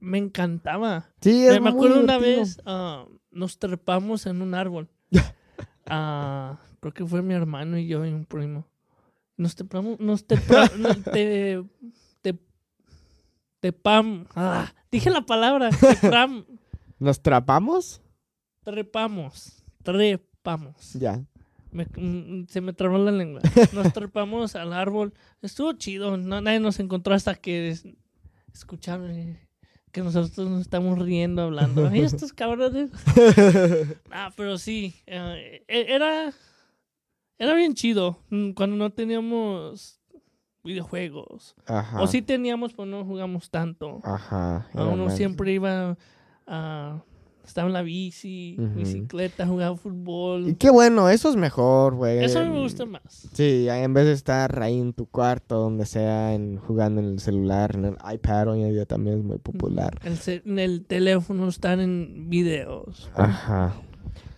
me 0.00 0.18
encantaba. 0.18 1.10
sí, 1.20 1.30
Me, 1.30 1.46
es 1.46 1.52
me 1.54 1.60
muy 1.60 1.70
acuerdo 1.70 2.00
una 2.00 2.18
vez, 2.18 2.60
ah, 2.66 3.06
nos 3.30 3.58
trepamos 3.58 4.26
en 4.26 4.42
un 4.42 4.54
árbol. 4.54 4.88
Ah, 5.86 6.60
creo 6.82 6.92
que 6.92 7.06
fue 7.06 7.22
mi 7.22 7.32
hermano 7.32 7.78
y 7.78 7.86
yo 7.86 8.04
y 8.04 8.10
un 8.12 8.24
primo. 8.26 8.66
Nos 9.36 9.54
trepamos, 9.54 9.98
nos 10.00 10.26
trepra- 10.26 10.70
no, 10.76 10.94
te, 11.10 11.62
te, 12.20 12.34
tepam- 13.62 14.26
ah, 14.34 14.72
dije 14.90 15.08
la 15.10 15.22
palabra, 15.22 15.70
¿Nos 16.98 17.20
trapamos? 17.22 18.02
trepamos, 18.64 19.62
trepamos. 19.82 20.92
Ya. 20.94 21.24
Me- 21.70 21.86
mm, 21.96 22.46
se 22.48 22.60
me 22.60 22.72
trabó 22.72 22.98
la 22.98 23.10
lengua. 23.12 23.40
Nos 23.72 23.92
trepamos 23.94 24.54
al 24.56 24.72
árbol. 24.72 25.14
Estuvo 25.40 25.72
chido. 25.72 26.16
No, 26.18 26.40
nadie 26.40 26.60
nos 26.60 26.78
encontró 26.80 27.14
hasta 27.14 27.34
que 27.34 27.70
es- 27.70 27.86
escucharon 28.52 29.10
eh, 29.12 29.48
que 29.92 30.02
nosotros 30.02 30.48
nos 30.50 30.60
estamos 30.60 30.98
riendo 30.98 31.42
hablando. 31.42 31.88
Ay, 31.88 32.02
estos 32.02 32.32
cabrones. 32.32 32.90
Ah, 34.10 34.30
pero 34.36 34.58
sí. 34.58 34.94
eh, 35.06 35.64
e- 35.66 35.86
era, 35.94 36.32
era 37.42 37.54
bien 37.54 37.74
chido 37.74 38.18
mm, 38.30 38.52
cuando 38.52 38.76
no 38.76 38.90
teníamos 38.90 40.00
videojuegos. 40.62 41.56
Ajá. 41.66 42.00
O 42.00 42.06
sí 42.06 42.22
teníamos, 42.22 42.72
pero 42.72 42.86
no 42.86 43.04
jugamos 43.04 43.50
tanto. 43.50 44.00
Ajá. 44.04 44.68
Uno 44.74 45.10
siempre 45.10 45.52
iba 45.52 45.96
a... 46.46 47.02
Estaba 47.44 47.66
en 47.66 47.72
la 47.72 47.82
bici, 47.82 48.56
bicicleta, 48.76 49.44
jugaba 49.48 49.74
Y 49.74 49.78
fútbol. 49.78 50.56
qué 50.56 50.70
bueno, 50.70 51.08
eso 51.08 51.28
es 51.28 51.34
mejor, 51.34 51.96
güey. 51.96 52.22
Eso 52.24 52.38
me 52.44 52.60
gusta 52.60 52.86
más. 52.86 53.02
Sí, 53.32 53.66
en 53.68 53.92
vez 53.92 54.06
de 54.06 54.12
estar 54.12 54.62
ahí 54.62 54.78
en 54.78 54.92
tu 54.92 55.06
cuarto, 55.06 55.56
donde 55.58 55.84
sea, 55.84 56.34
en, 56.34 56.58
jugando 56.58 57.00
en 57.00 57.08
el 57.08 57.18
celular, 57.18 57.74
en 57.74 57.86
el 57.86 57.96
iPad, 58.14 58.50
hoy 58.50 58.62
en 58.62 58.72
día 58.72 58.86
también 58.86 59.18
es 59.18 59.24
muy 59.24 59.38
popular. 59.38 59.98
El 60.04 60.16
en 60.44 60.58
el 60.60 60.84
teléfono 60.84 61.48
estar 61.48 61.80
en 61.80 62.30
videos. 62.30 63.10
Ajá. 63.16 63.74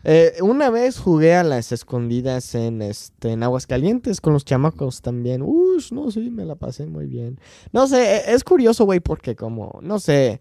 Eh, 0.04 0.34
una 0.42 0.68
vez 0.70 0.99
jugué 0.99 1.34
a 1.34 1.42
las 1.42 1.73
escondidas 1.73 2.54
en 2.54 2.82
este 2.82 3.32
en 3.32 3.42
Aguascalientes 3.42 4.20
con 4.20 4.34
los 4.34 4.44
chamacos 4.44 5.00
también. 5.00 5.42
Uy, 5.42 5.82
no, 5.92 6.11
sí, 6.11 6.30
me 6.30 6.44
la 6.44 6.56
pasé 6.56 6.87
muy 6.87 7.06
bien. 7.06 7.40
No 7.73 7.87
sé, 7.87 8.16
e- 8.16 8.34
es 8.34 8.44
curioso, 8.44 8.84
güey, 8.84 9.00
porque 9.00 9.34
como, 9.34 9.78
no 9.82 9.99
sé, 9.99 10.40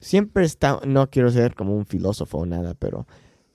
siempre 0.00 0.44
está, 0.44 0.80
no 0.86 1.08
quiero 1.10 1.30
ser 1.30 1.54
como 1.54 1.76
un 1.76 1.86
filósofo 1.86 2.38
o 2.38 2.46
nada, 2.46 2.74
pero 2.74 3.06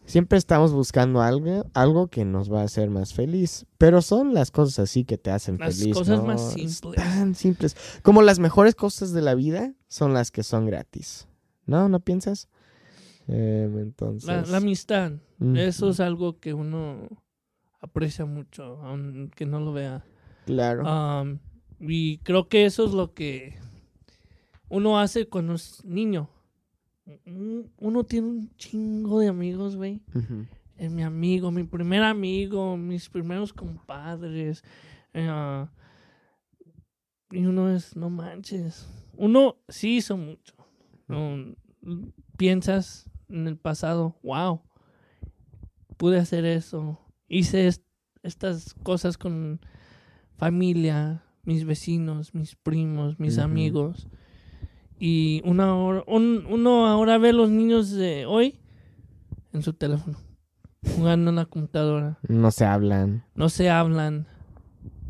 siempre 0.06 0.38
estamos 0.38 0.72
buscando 0.74 1.22
algo, 1.22 1.66
algo 1.74 2.08
que 2.08 2.24
nos 2.26 2.52
va 2.52 2.62
a 2.62 2.66
hacer 2.66 2.90
más 2.90 3.14
feliz. 3.14 3.66
Pero 3.78 4.02
son 4.02 4.34
las 4.34 4.50
cosas 4.52 4.80
así 4.80 5.04
que 5.04 5.18
te 5.18 5.30
hacen 5.32 5.58
Las 5.60 5.78
feliz. 5.78 5.94
cosas 5.94 6.20
¿no? 6.20 6.26
más 6.26 6.56
Es 6.56 6.78
simples. 6.78 6.96
Tan 6.96 7.36
simples. 7.36 7.76
Como 8.02 8.22
las 8.22 8.40
mejores 8.40 8.76
cosas 8.76 9.12
de 9.12 9.22
la 9.22 9.36
vida 9.36 9.74
son 9.90 10.14
las 10.14 10.32
que 10.32 10.44
son 10.44 10.66
gratis. 10.66 11.28
¿No? 11.66 11.88
¿No 11.88 12.02
piensas? 12.02 12.50
Entonces. 13.28 14.28
La, 14.28 14.42
la 14.44 14.58
amistad. 14.58 15.14
Eso 15.56 15.90
es 15.90 16.00
algo 16.00 16.40
que 16.40 16.54
uno 16.54 17.08
aprecia 17.82 18.26
mucho, 18.26 18.82
aunque 18.84 19.46
no 19.46 19.60
lo 19.60 19.74
vea. 19.74 20.06
Claro. 20.46 20.84
Y 21.80 22.20
creo 22.20 22.48
que 22.48 22.66
eso 22.66 22.86
es 22.86 22.94
lo 22.94 23.14
que 23.14 23.56
uno 24.70 25.00
hace 25.00 25.28
cuando 25.28 25.54
es 25.56 25.84
niño. 25.84 26.30
Un- 27.26 27.70
Uno 27.78 28.06
tiene 28.06 28.28
un 28.28 28.56
chingo 28.56 29.20
de 29.20 29.28
amigos, 29.28 29.76
güey. 29.76 30.02
Es 30.78 30.92
mi 30.92 31.04
amigo, 31.04 31.52
mi 31.52 31.64
primer 31.66 32.04
amigo, 32.04 32.78
mis 32.78 33.10
primeros 33.10 33.52
compadres. 33.54 34.64
eh, 35.14 35.28
ah, 35.30 35.70
y 37.32 37.46
uno 37.46 37.70
es, 37.76 37.96
no 37.98 38.10
manches. 38.10 38.88
Uno 39.18 39.58
sí 39.68 39.98
hizo 39.98 40.16
mucho. 40.18 40.54
Piensas 42.38 43.10
en 43.34 43.48
el 43.48 43.58
pasado, 43.58 44.16
wow, 44.24 44.62
pude 45.98 46.18
hacer 46.20 46.46
eso. 46.46 47.00
Hice 47.28 47.68
est- 47.68 47.84
estas 48.22 48.74
cosas 48.84 49.18
con 49.18 49.60
familia, 50.38 51.24
mis 51.44 51.66
vecinos, 51.66 52.34
mis 52.34 52.56
primos, 52.56 53.20
mis 53.20 53.38
amigos. 53.44 54.08
Y 55.00 55.42
uno 55.46 55.64
ahora, 55.64 56.04
un- 56.08 56.46
uno 56.50 56.88
ahora 56.88 57.18
ve 57.18 57.30
a 57.30 57.34
los 57.34 57.50
niños 57.50 57.92
de 57.92 58.26
hoy 58.26 58.60
en 59.52 59.62
su 59.62 59.74
teléfono, 59.74 60.18
jugando 60.96 61.30
en 61.32 61.36
la 61.36 61.46
computadora. 61.46 62.18
No 62.28 62.52
se 62.52 62.66
hablan. 62.66 63.26
No 63.36 63.50
se 63.50 63.70
hablan. 63.70 64.28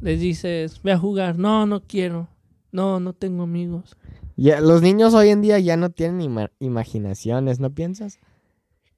Les 0.01 0.19
dices, 0.19 0.81
ve 0.83 0.91
a 0.93 0.97
jugar. 0.97 1.37
No, 1.37 1.65
no 1.65 1.81
quiero. 1.83 2.29
No, 2.71 2.99
no 2.99 3.13
tengo 3.13 3.43
amigos. 3.43 3.95
Ya, 4.35 4.61
los 4.61 4.81
niños 4.81 5.13
hoy 5.13 5.29
en 5.29 5.41
día 5.41 5.59
ya 5.59 5.77
no 5.77 5.89
tienen 5.91 6.21
ima- 6.21 6.51
imaginaciones, 6.59 7.59
¿no 7.59 7.71
piensas? 7.73 8.19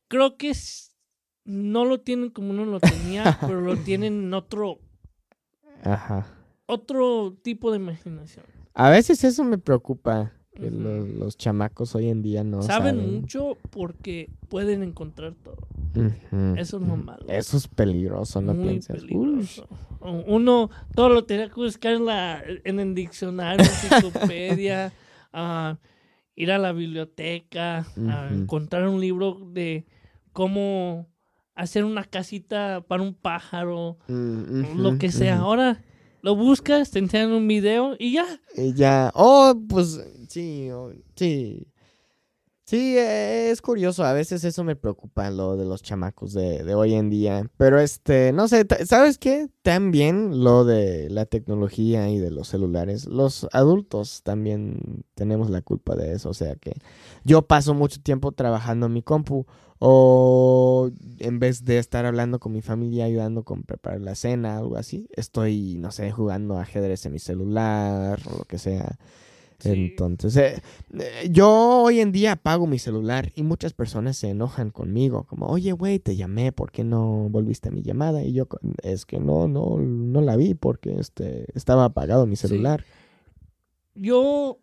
Creo 0.08 0.38
que 0.38 0.50
es- 0.52 0.96
no 1.44 1.86
lo 1.86 2.00
tienen 2.02 2.30
como 2.30 2.52
uno 2.52 2.66
lo 2.66 2.80
tenía, 2.80 3.24
pero 3.42 3.62
lo 3.62 3.78
tienen 3.78 4.14
en 4.26 4.34
otro, 4.34 4.80
Ajá. 5.84 6.26
otro 6.66 7.36
tipo 7.42 7.72
de 7.72 7.78
imaginación. 7.78 8.46
A 8.74 8.90
veces 8.90 9.24
eso 9.24 9.44
me 9.44 9.58
preocupa. 9.58 10.32
Que 10.56 10.72
los, 10.72 11.10
los 11.10 11.36
chamacos 11.38 11.96
hoy 11.96 12.08
en 12.08 12.22
día 12.22 12.46
no 12.46 12.62
saben, 12.62 12.96
saben. 12.96 13.14
mucho 13.20 13.58
porque 13.72 14.30
pueden 14.48 14.84
encontrar 14.84 15.34
todo. 15.34 15.58
Eso 16.56 16.78
es 16.78 16.88
lo 16.88 16.96
malo. 16.96 17.26
Eso 17.28 17.58
es 17.58 17.68
peligroso, 17.68 18.42
¿no 18.42 18.54
Muy 18.54 18.70
piensas? 18.70 19.02
Peligroso. 19.02 19.68
Uno 20.00 20.70
todo 20.96 21.10
lo 21.10 21.26
tenía 21.26 21.50
que 21.50 21.56
buscar 21.56 21.96
en, 21.96 22.06
la, 22.06 22.42
en 22.64 22.80
el 22.80 22.96
diccionario, 22.96 23.66
enciclopedia, 23.84 24.94
ah, 25.36 25.78
ir 26.36 26.52
a 26.52 26.58
la 26.58 26.72
biblioteca, 26.72 27.86
a 28.10 28.30
encontrar 28.32 28.88
un 28.88 29.00
libro 29.00 29.40
de 29.52 29.86
cómo 30.34 31.08
hacer 31.54 31.86
una 31.86 32.04
casita 32.04 32.84
para 32.88 33.04
un 33.04 33.14
pájaro, 33.14 33.98
mm, 34.08 34.78
lo 34.78 34.98
que 34.98 35.12
sea. 35.12 35.40
Ahora 35.40 35.84
lo 36.22 36.36
buscas, 36.36 36.92
te 36.92 37.00
enseñan 37.00 37.32
un 37.32 37.48
video 37.48 37.96
y 38.00 38.14
ya. 38.14 38.26
Y 38.56 38.74
ya. 38.74 39.12
Oh, 39.14 39.54
pues 39.70 40.02
sí, 40.28 40.70
oh, 40.72 40.92
sí. 41.16 41.68
Sí, 42.66 42.98
eh, 42.98 43.52
es 43.52 43.62
curioso. 43.62 44.04
A 44.04 44.14
veces 44.14 44.44
eso 44.44 44.64
me 44.64 44.76
preocupa, 44.76 45.30
lo 45.30 45.56
de 45.56 45.66
los 45.66 45.84
chamacos 45.84 46.34
de, 46.34 46.74
hoy 46.74 46.96
en 46.96 47.12
día. 47.12 47.48
Pero 47.58 47.80
este, 47.80 48.34
no 48.34 48.48
sé, 48.48 48.66
¿sabes 48.86 49.20
qué? 49.20 49.50
También 49.62 50.44
lo 50.44 50.66
de 50.66 51.08
la 51.12 51.28
tecnología 51.28 52.10
y 52.10 52.18
de 52.18 52.32
los 52.32 52.48
celulares. 52.48 53.06
Los 53.06 53.48
adultos 53.52 54.24
también 54.24 55.06
tenemos 55.14 55.52
la 55.52 55.62
culpa 55.62 55.96
de 55.96 56.14
eso. 56.14 56.30
O 56.30 56.34
sea 56.34 56.56
que 56.56 56.74
yo 57.24 57.44
paso 57.44 57.76
mucho 57.76 58.02
tiempo 58.02 58.32
trabajando 58.32 58.88
en 58.88 58.94
mi 58.94 59.04
compu. 59.04 59.46
O 59.78 60.90
en 61.20 61.40
vez 61.40 61.66
de 61.66 61.78
estar 61.78 62.06
hablando 62.06 62.40
con 62.40 62.54
mi 62.54 62.62
familia, 62.62 63.06
ayudando 63.06 63.44
con 63.44 63.64
preparar 63.64 64.02
la 64.02 64.16
cena, 64.16 64.58
algo 64.58 64.78
así, 64.78 65.10
estoy, 65.12 65.76
no 65.78 65.92
sé, 65.92 66.12
jugando 66.12 66.58
ajedrez 66.58 67.06
en 67.06 67.12
mi 67.12 67.20
celular 67.20 68.20
o 68.26 68.40
lo 68.40 68.46
que 68.46 68.58
sea. 68.58 68.98
Sí. 69.60 69.72
Entonces, 69.72 70.36
eh, 70.38 70.62
eh, 71.00 71.30
yo 71.32 71.50
hoy 71.82 72.00
en 72.02 72.12
día 72.12 72.34
apago 72.34 72.68
mi 72.68 72.78
celular 72.80 73.32
y 73.36 73.44
muchas 73.44 73.74
personas 73.74 74.18
se 74.18 74.30
enojan 74.30 74.70
conmigo, 74.70 75.24
como, 75.24 75.48
oye, 75.48 75.72
güey, 75.72 76.00
te 76.00 76.16
llamé, 76.16 76.52
¿por 76.52 76.72
qué 76.72 76.84
no 76.84 77.30
volviste 77.30 77.70
a 77.70 77.72
mi 77.72 77.82
llamada? 77.82 78.24
Y 78.24 78.34
yo, 78.34 78.48
es 78.84 79.06
que 79.06 79.20
no, 79.20 79.48
no, 79.48 79.78
no 79.80 80.22
la 80.22 80.36
vi 80.36 80.54
porque 80.56 80.96
este, 81.00 81.46
estaba 81.58 81.86
apagado 81.86 82.26
mi 82.26 82.36
Sí. 82.36 82.48
celular. 82.48 82.84
Yo 83.96 84.60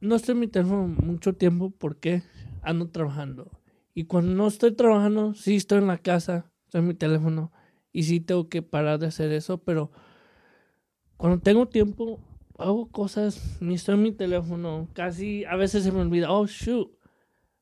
no 0.00 0.16
estoy 0.16 0.34
en 0.34 0.40
mi 0.40 0.48
teléfono 0.48 0.86
mucho 0.86 1.32
tiempo 1.34 1.70
porque 1.70 2.22
ando 2.62 2.88
trabajando. 2.88 3.50
Y 3.94 4.04
cuando 4.04 4.32
no 4.34 4.46
estoy 4.46 4.72
trabajando, 4.72 5.34
sí 5.34 5.56
estoy 5.56 5.78
en 5.78 5.86
la 5.86 5.98
casa, 5.98 6.50
estoy 6.66 6.82
en 6.82 6.88
mi 6.88 6.94
teléfono. 6.94 7.50
Y 7.92 8.02
sí 8.04 8.20
tengo 8.20 8.48
que 8.48 8.62
parar 8.62 8.98
de 8.98 9.06
hacer 9.06 9.32
eso, 9.32 9.58
pero 9.58 9.90
cuando 11.16 11.40
tengo 11.40 11.66
tiempo, 11.66 12.20
hago 12.58 12.88
cosas, 12.90 13.56
ni 13.60 13.74
estoy 13.74 13.94
en 13.94 14.02
mi 14.02 14.12
teléfono. 14.12 14.88
Casi 14.92 15.44
a 15.44 15.56
veces 15.56 15.84
se 15.84 15.92
me 15.92 16.00
olvida, 16.00 16.30
oh, 16.30 16.46
shoot, 16.46 16.90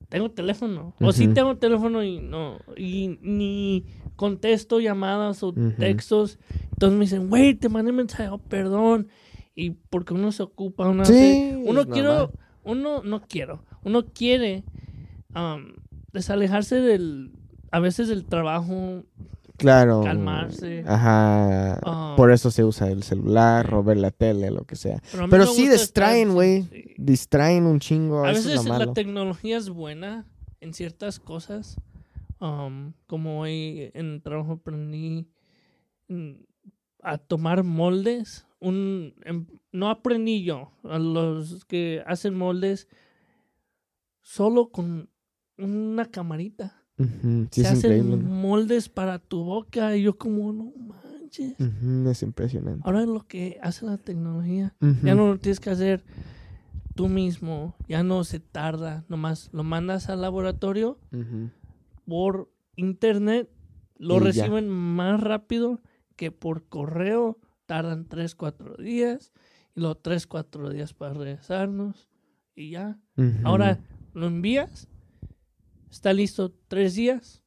tengo 0.08 0.30
teléfono. 0.30 0.94
O 1.00 1.12
sí 1.12 1.28
tengo 1.34 1.56
teléfono 1.56 2.02
y 2.02 2.20
no, 2.20 2.58
y 2.76 3.18
ni 3.22 3.84
contesto 4.16 4.80
llamadas 4.80 5.42
o 5.42 5.52
textos. 5.78 6.38
Entonces 6.72 6.98
me 6.98 7.04
dicen, 7.04 7.28
güey, 7.28 7.54
te 7.54 7.68
mandé 7.68 7.92
mensaje, 7.92 8.28
oh, 8.28 8.38
perdón. 8.38 9.08
Y 9.54 9.70
porque 9.70 10.14
uno 10.14 10.32
se 10.32 10.42
ocupa, 10.42 10.88
uno 10.88 11.04
Sí, 11.04 11.12
hace- 11.14 11.56
uno 11.66 11.86
quiero, 11.92 12.32
uno 12.64 13.02
no 13.02 13.22
quiero, 13.22 13.64
uno 13.84 14.04
quiere 14.06 14.64
um, 15.34 15.72
desalejarse 16.12 16.80
del, 16.80 17.32
a 17.70 17.80
veces 17.80 18.08
del 18.08 18.24
trabajo, 18.26 19.04
Claro. 19.56 20.02
calmarse. 20.04 20.84
Ajá. 20.86 21.78
Ah. 21.84 22.14
Por 22.16 22.30
eso 22.30 22.50
se 22.50 22.64
usa 22.64 22.90
el 22.90 23.02
celular, 23.02 23.72
o 23.74 23.82
ver 23.82 23.96
la 23.96 24.10
tele, 24.10 24.50
lo 24.50 24.64
que 24.64 24.76
sea. 24.76 25.02
Pero, 25.12 25.28
Pero 25.28 25.46
sí 25.46 25.68
distraen, 25.68 26.32
güey. 26.34 26.62
sí. 26.64 26.94
Distraen 26.98 27.64
un 27.66 27.80
chingo. 27.80 28.24
A 28.24 28.28
veces 28.32 28.54
la 28.54 28.62
malo. 28.62 28.92
tecnología 28.92 29.56
es 29.58 29.68
buena 29.68 30.26
en 30.60 30.72
ciertas 30.74 31.18
cosas. 31.20 31.76
um, 32.40 32.92
como 33.06 33.40
hoy 33.40 33.90
en 33.94 34.12
el 34.14 34.22
trabajo 34.22 34.52
aprendí 34.52 35.26
mm, 36.08 36.32
a 37.02 37.18
tomar 37.18 37.64
moldes. 37.64 38.46
Un, 38.60 39.14
em- 39.24 39.46
no 39.72 39.88
aprendí 39.90 40.42
yo. 40.44 40.70
A 40.84 40.98
los 40.98 41.64
que 41.64 42.02
hacen 42.06 42.34
moldes 42.34 42.88
solo 44.22 44.70
con 44.70 45.08
una 45.58 46.04
camarita. 46.06 46.82
Sí, 46.98 47.62
Se 47.62 47.68
hacen 47.68 47.92
increíble. 47.98 48.16
moldes 48.28 48.88
para 48.88 49.18
tu 49.18 49.44
boca. 49.44 49.96
Y 49.96 50.02
yo 50.02 50.16
como, 50.16 50.52
no 50.52 50.72
manches. 50.76 51.54
Es 51.60 52.22
impresionante. 52.22 52.82
Ahora 52.84 53.02
es 53.02 53.08
lo 53.08 53.26
que 53.26 53.58
hace 53.62 53.84
la 53.86 53.98
tecnología. 53.98 54.74
Ya 55.02 55.14
no 55.14 55.26
lo 55.28 55.38
tienes 55.38 55.60
que 55.60 55.70
hacer 55.70 56.04
tú 56.94 57.08
mismo, 57.08 57.74
ya 57.86 58.02
no 58.02 58.24
se 58.24 58.40
tarda, 58.40 59.04
nomás 59.10 59.50
lo 59.52 59.62
mandas 59.64 60.08
al 60.08 60.22
laboratorio 60.22 60.98
por 62.06 62.50
internet, 62.76 63.50
lo 63.98 64.16
Y 64.16 64.18
ya. 64.20 64.24
reciben 64.24 64.68
más 64.70 65.20
rápido 65.20 65.82
que 66.16 66.30
por 66.30 66.64
correo, 66.68 67.38
tardan 67.66 68.06
3, 68.06 68.34
4 68.34 68.76
días, 68.76 69.32
y 69.74 69.80
luego 69.80 69.96
3, 69.96 70.26
4 70.26 70.70
días 70.70 70.94
para 70.94 71.12
regresarnos, 71.12 72.08
y 72.54 72.70
ya. 72.70 72.98
Ahora 73.44 73.80
lo 74.14 74.26
envías, 74.26 74.88
está 75.90 76.12
listo 76.12 76.52
3 76.68 76.94
días, 76.94 77.42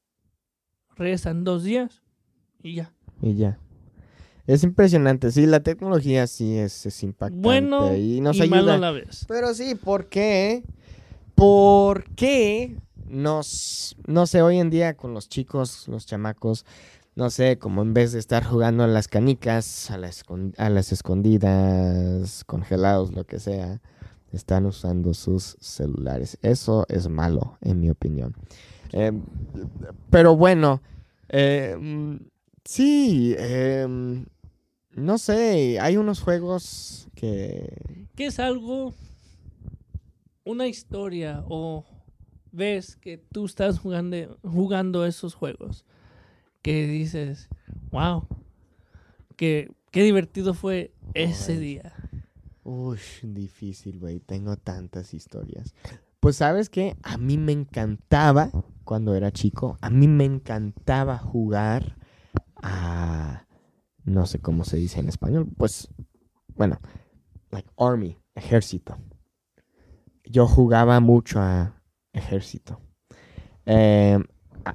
regresan 0.95 1.43
2 1.43 1.63
días, 1.63 2.01
y 2.61 2.75
ya. 2.75 2.93
Y 3.21 3.35
ya. 3.35 3.59
Es 4.47 4.63
impresionante. 4.63 5.31
Sí, 5.31 5.45
la 5.45 5.59
tecnología 5.59 6.25
sí 6.25 6.57
es, 6.57 6.85
es 6.85 7.03
impactante. 7.03 7.41
Bueno 7.43 7.95
y 7.95 8.19
nos 8.19 8.37
y 8.37 8.47
malo 8.49 8.71
ayuda. 8.71 8.73
a 8.73 8.77
la 8.79 8.91
vez. 8.91 9.25
Pero 9.27 9.53
sí, 9.53 9.75
¿por 9.75 10.07
qué? 10.09 10.63
¿Por 11.35 12.05
qué 12.15 12.75
nos, 13.07 13.95
no 14.07 14.25
sé, 14.25 14.41
hoy 14.41 14.57
en 14.59 14.69
día 14.69 14.95
con 14.95 15.13
los 15.13 15.29
chicos, 15.29 15.87
los 15.87 16.05
chamacos, 16.05 16.65
no 17.15 17.29
sé, 17.29 17.57
como 17.59 17.81
en 17.83 17.93
vez 17.93 18.11
de 18.11 18.19
estar 18.19 18.43
jugando 18.43 18.83
a 18.83 18.87
las 18.87 19.07
canicas, 19.07 19.89
a, 19.91 19.97
la 19.97 20.09
escon- 20.09 20.53
a 20.57 20.69
las 20.69 20.91
escondidas, 20.91 22.43
congelados, 22.45 23.13
lo 23.13 23.25
que 23.25 23.39
sea, 23.39 23.81
están 24.31 24.65
usando 24.65 25.13
sus 25.13 25.57
celulares? 25.59 26.37
Eso 26.41 26.85
es 26.89 27.07
malo, 27.07 27.57
en 27.61 27.79
mi 27.79 27.89
opinión. 27.89 28.35
Em, 28.91 29.21
pero 30.09 30.35
bueno, 30.35 30.81
em, 31.27 32.19
sí, 32.65 33.35
em, 33.37 34.25
no 34.95 35.17
sé, 35.17 35.79
hay 35.79 35.97
unos 35.97 36.21
juegos 36.21 37.07
que... 37.15 38.07
¿Qué 38.15 38.25
es 38.27 38.39
algo, 38.39 38.93
una 40.43 40.67
historia 40.67 41.43
o 41.47 41.85
ves 42.51 42.95
que 42.95 43.17
tú 43.17 43.45
estás 43.45 43.79
jugando, 43.79 44.37
jugando 44.43 45.05
esos 45.05 45.35
juegos 45.35 45.85
que 46.61 46.87
dices, 46.87 47.47
wow, 47.91 48.27
que, 49.35 49.71
qué 49.91 50.03
divertido 50.03 50.53
fue 50.53 50.91
ese 51.13 51.57
día? 51.57 51.93
Uy, 52.69 52.99
difícil, 53.23 53.97
güey. 53.97 54.19
Tengo 54.19 54.55
tantas 54.55 55.15
historias. 55.15 55.73
Pues 56.19 56.35
sabes 56.35 56.69
qué, 56.69 56.95
a 57.01 57.17
mí 57.17 57.35
me 57.35 57.51
encantaba, 57.51 58.51
cuando 58.83 59.15
era 59.15 59.31
chico, 59.31 59.79
a 59.81 59.89
mí 59.89 60.07
me 60.07 60.25
encantaba 60.25 61.17
jugar 61.17 61.97
a... 62.61 63.47
No 64.03 64.27
sé 64.27 64.37
cómo 64.37 64.65
se 64.65 64.77
dice 64.77 64.99
en 64.99 65.09
español. 65.09 65.47
Pues, 65.57 65.89
bueno, 66.55 66.79
like 67.49 67.71
army, 67.75 68.19
ejército. 68.35 68.99
Yo 70.23 70.45
jugaba 70.45 70.99
mucho 70.99 71.39
a 71.41 71.81
ejército. 72.13 72.79
Eh, 73.65 74.19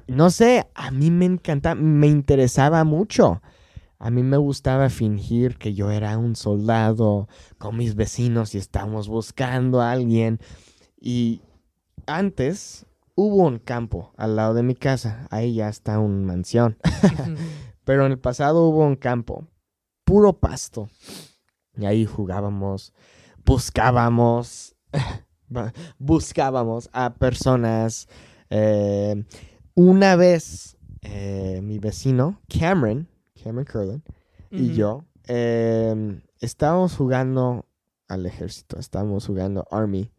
no 0.07 0.31
sé, 0.31 0.69
a 0.75 0.91
mí 0.91 1.11
me 1.11 1.25
encantaba, 1.25 1.75
me 1.75 2.07
interesaba 2.07 2.83
mucho. 2.83 3.41
A 3.99 4.09
mí 4.11 4.23
me 4.23 4.37
gustaba 4.37 4.89
fingir 4.89 5.57
que 5.57 5.73
yo 5.73 5.89
era 5.91 6.17
un 6.17 6.35
soldado 6.35 7.27
con 7.57 7.77
mis 7.77 7.95
vecinos 7.95 8.53
y 8.55 8.57
estábamos 8.57 9.07
buscando 9.07 9.81
a 9.81 9.91
alguien. 9.91 10.39
Y 10.99 11.41
antes 12.05 12.85
hubo 13.15 13.47
un 13.47 13.59
campo 13.59 14.13
al 14.17 14.35
lado 14.35 14.53
de 14.53 14.63
mi 14.63 14.75
casa. 14.75 15.27
Ahí 15.31 15.55
ya 15.55 15.69
está 15.69 15.99
una 15.99 16.25
mansión. 16.27 16.77
Pero 17.85 18.05
en 18.05 18.11
el 18.11 18.19
pasado 18.19 18.67
hubo 18.67 18.85
un 18.85 18.95
campo, 18.95 19.47
puro 20.03 20.33
pasto. 20.33 20.89
Y 21.77 21.85
ahí 21.85 22.05
jugábamos, 22.05 22.93
buscábamos, 23.45 24.75
ba- 25.47 25.73
buscábamos 25.97 26.89
a 26.93 27.13
personas. 27.15 28.07
eh, 28.49 29.23
una 29.75 30.15
vez 30.15 30.77
eh, 31.01 31.59
mi 31.63 31.79
vecino, 31.79 32.39
Cameron, 32.47 33.07
Cameron 33.45 33.65
Curlin, 33.65 34.03
y 34.49 34.73
yo 34.73 35.05
em, 35.27 36.21
estábamos 36.39 36.95
jugando 36.95 37.65
al 38.07 38.25
ejército, 38.25 38.79
estábamos 38.79 39.27
jugando 39.27 39.67
Army. 39.69 40.11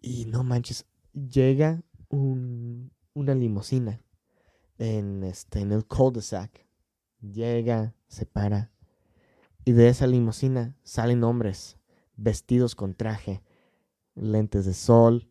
Y 0.00 0.24
no 0.26 0.42
manches, 0.42 0.84
llega 1.12 1.80
un- 2.08 2.90
una 3.14 3.34
limusina 3.36 4.00
en, 4.78 5.22
este, 5.22 5.60
en 5.60 5.70
el 5.72 5.84
cul-de-sac. 5.86 6.66
Llega, 7.20 7.94
se 8.08 8.26
para. 8.26 8.72
Y 9.64 9.72
de 9.72 9.88
esa 9.88 10.06
limusina 10.08 10.74
salen 10.82 11.22
hombres 11.22 11.76
vestidos 12.16 12.74
con 12.74 12.94
traje, 12.94 13.42
lentes 14.16 14.64
de 14.66 14.74
sol, 14.74 15.29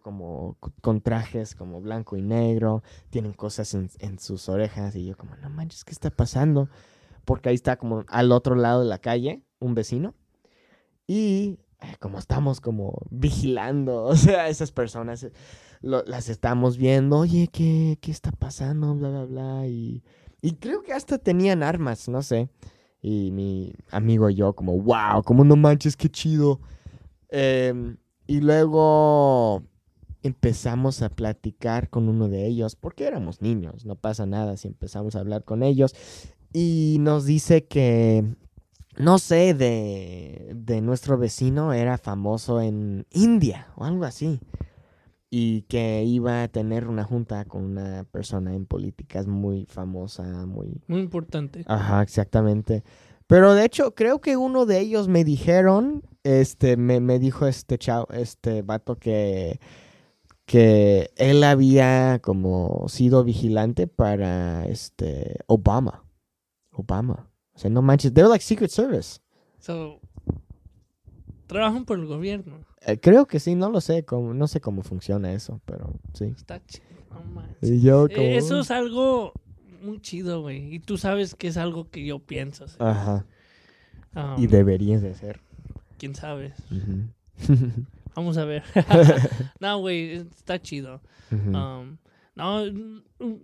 como 0.00 0.56
con 0.80 1.00
trajes 1.00 1.54
como 1.54 1.80
blanco 1.80 2.16
y 2.16 2.22
negro, 2.22 2.82
tienen 3.10 3.32
cosas 3.32 3.74
en, 3.74 4.18
sus 4.18 4.48
orejas 4.48 4.96
y 4.96 5.06
yo 5.06 5.16
como, 5.16 5.36
no 5.36 5.50
manches, 5.50 5.84
¿qué 5.84 5.92
está 5.92 6.10
pasando? 6.10 6.68
Porque 7.24 7.48
ahí 7.50 7.54
está 7.54 7.76
como 7.76 8.04
al 8.08 8.32
otro 8.32 8.54
lado 8.54 8.80
de 8.80 8.88
la 8.88 8.98
calle 8.98 9.42
un 9.58 9.74
vecino 9.74 10.14
y 11.06 11.58
eh, 11.80 11.96
como 12.00 12.18
estamos 12.18 12.60
como 12.60 12.98
vigilando, 13.10 14.04
o 14.04 14.16
sea, 14.16 14.48
esas 14.48 14.72
personas 14.72 15.22
eh, 15.22 15.32
las 15.80 16.28
estamos 16.28 16.76
viendo, 16.76 17.18
oye, 17.18 17.48
¿qué, 17.52 17.98
qué 18.00 18.10
está 18.10 18.32
pasando? 18.32 18.94
Bla, 18.94 19.10
bla, 19.10 19.24
bla. 19.24 19.66
Y, 19.66 20.02
y 20.42 20.52
creo 20.56 20.82
que 20.82 20.92
hasta 20.92 21.18
tenían 21.18 21.62
armas, 21.62 22.08
no 22.08 22.22
sé. 22.22 22.48
Y 23.00 23.30
mi 23.30 23.74
amigo 23.90 24.28
y 24.28 24.34
yo 24.34 24.54
como, 24.54 24.80
wow, 24.80 25.22
como 25.24 25.44
no 25.44 25.56
manches, 25.56 25.96
qué 25.96 26.08
chido. 26.08 26.60
Em, 27.30 27.96
y 28.26 28.40
luego 28.40 29.62
empezamos 30.22 31.02
a 31.02 31.08
platicar 31.08 31.90
con 31.90 32.08
uno 32.08 32.28
de 32.28 32.46
ellos, 32.46 32.76
porque 32.76 33.04
éramos 33.04 33.40
niños, 33.42 33.84
no 33.84 33.94
pasa 33.94 34.26
nada 34.26 34.56
si 34.56 34.68
empezamos 34.68 35.16
a 35.16 35.20
hablar 35.20 35.44
con 35.44 35.62
ellos. 35.62 35.94
Y 36.52 36.96
nos 37.00 37.24
dice 37.26 37.66
que, 37.66 38.24
no 38.96 39.18
sé, 39.18 39.54
de, 39.54 40.52
de 40.54 40.80
nuestro 40.80 41.18
vecino 41.18 41.72
era 41.72 41.98
famoso 41.98 42.60
en 42.60 43.06
India 43.12 43.68
o 43.76 43.84
algo 43.84 44.04
así. 44.04 44.40
Y 45.30 45.62
que 45.62 46.04
iba 46.04 46.42
a 46.42 46.48
tener 46.48 46.88
una 46.88 47.04
junta 47.04 47.44
con 47.44 47.62
una 47.62 48.04
persona 48.04 48.54
en 48.54 48.64
políticas 48.64 49.26
muy 49.26 49.66
famosa, 49.66 50.46
muy 50.46 50.80
Muy 50.86 51.00
importante. 51.00 51.64
Ajá, 51.66 52.02
exactamente. 52.02 52.82
Pero 53.26 53.52
de 53.52 53.66
hecho, 53.66 53.94
creo 53.94 54.22
que 54.22 54.38
uno 54.38 54.64
de 54.64 54.80
ellos 54.80 55.06
me 55.06 55.22
dijeron, 55.22 56.02
este, 56.24 56.78
me, 56.78 56.98
me 57.00 57.18
dijo 57.18 57.46
este 57.46 57.76
chao, 57.76 58.08
este 58.10 58.62
vato 58.62 58.96
que, 58.96 59.60
que 60.48 61.10
él 61.16 61.44
había 61.44 62.20
como 62.22 62.86
sido 62.88 63.22
vigilante 63.22 63.86
para 63.86 64.64
este 64.66 65.36
Obama. 65.46 66.04
Obama. 66.72 67.28
O 67.52 67.58
sea, 67.58 67.70
no 67.70 67.82
manches, 67.82 68.14
they 68.14 68.22
were 68.24 68.30
like 68.32 68.42
Secret 68.42 68.70
Service. 68.70 69.20
So, 69.58 70.00
trabajan 71.46 71.84
por 71.84 71.98
el 71.98 72.06
gobierno. 72.06 72.64
Eh, 72.80 72.98
creo 72.98 73.26
que 73.26 73.40
sí, 73.40 73.54
no 73.56 73.68
lo 73.68 73.82
sé, 73.82 74.06
cómo, 74.06 74.32
no 74.32 74.48
sé 74.48 74.62
cómo 74.62 74.82
funciona 74.82 75.32
eso, 75.34 75.60
pero 75.66 75.92
sí. 76.14 76.32
Está 76.34 76.64
chido, 76.64 76.86
no 77.10 77.20
manches. 77.30 77.70
Y 77.70 77.82
yo 77.82 78.08
como... 78.08 78.22
Eh, 78.22 78.38
Eso 78.38 78.60
es 78.60 78.70
algo 78.70 79.34
muy 79.82 80.00
chido, 80.00 80.40
güey. 80.40 80.74
Y 80.74 80.78
tú 80.78 80.96
sabes 80.96 81.34
que 81.34 81.48
es 81.48 81.58
algo 81.58 81.90
que 81.90 82.06
yo 82.06 82.20
pienso. 82.20 82.66
¿sí? 82.68 82.76
Ajá, 82.78 83.26
Um, 84.14 84.42
y 84.42 84.46
debería 84.46 84.98
de 84.98 85.14
ser. 85.14 85.38
¿Quién 85.98 86.14
sabe? 86.14 86.54
Ujú. 86.72 87.04
Vamos 88.14 88.36
a 88.38 88.44
ver. 88.44 88.62
no, 89.60 89.78
güey, 89.78 90.12
está 90.12 90.60
chido. 90.60 91.00
Um, 91.30 91.98
no, 92.34 92.64
mm, 92.72 93.34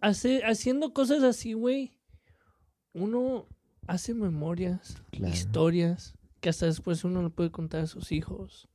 hace, 0.00 0.42
haciendo 0.44 0.92
cosas 0.92 1.22
así, 1.22 1.52
güey, 1.52 1.92
uno 2.92 3.46
hace 3.86 4.14
memorias, 4.14 4.96
Claro. 5.10 5.32
historias, 5.34 6.14
que 6.40 6.48
hasta 6.48 6.66
después 6.66 7.04
uno 7.04 7.22
le 7.22 7.30
puede 7.30 7.50
contar 7.50 7.82
a 7.82 7.86
sus 7.86 8.12
hijos, 8.12 8.68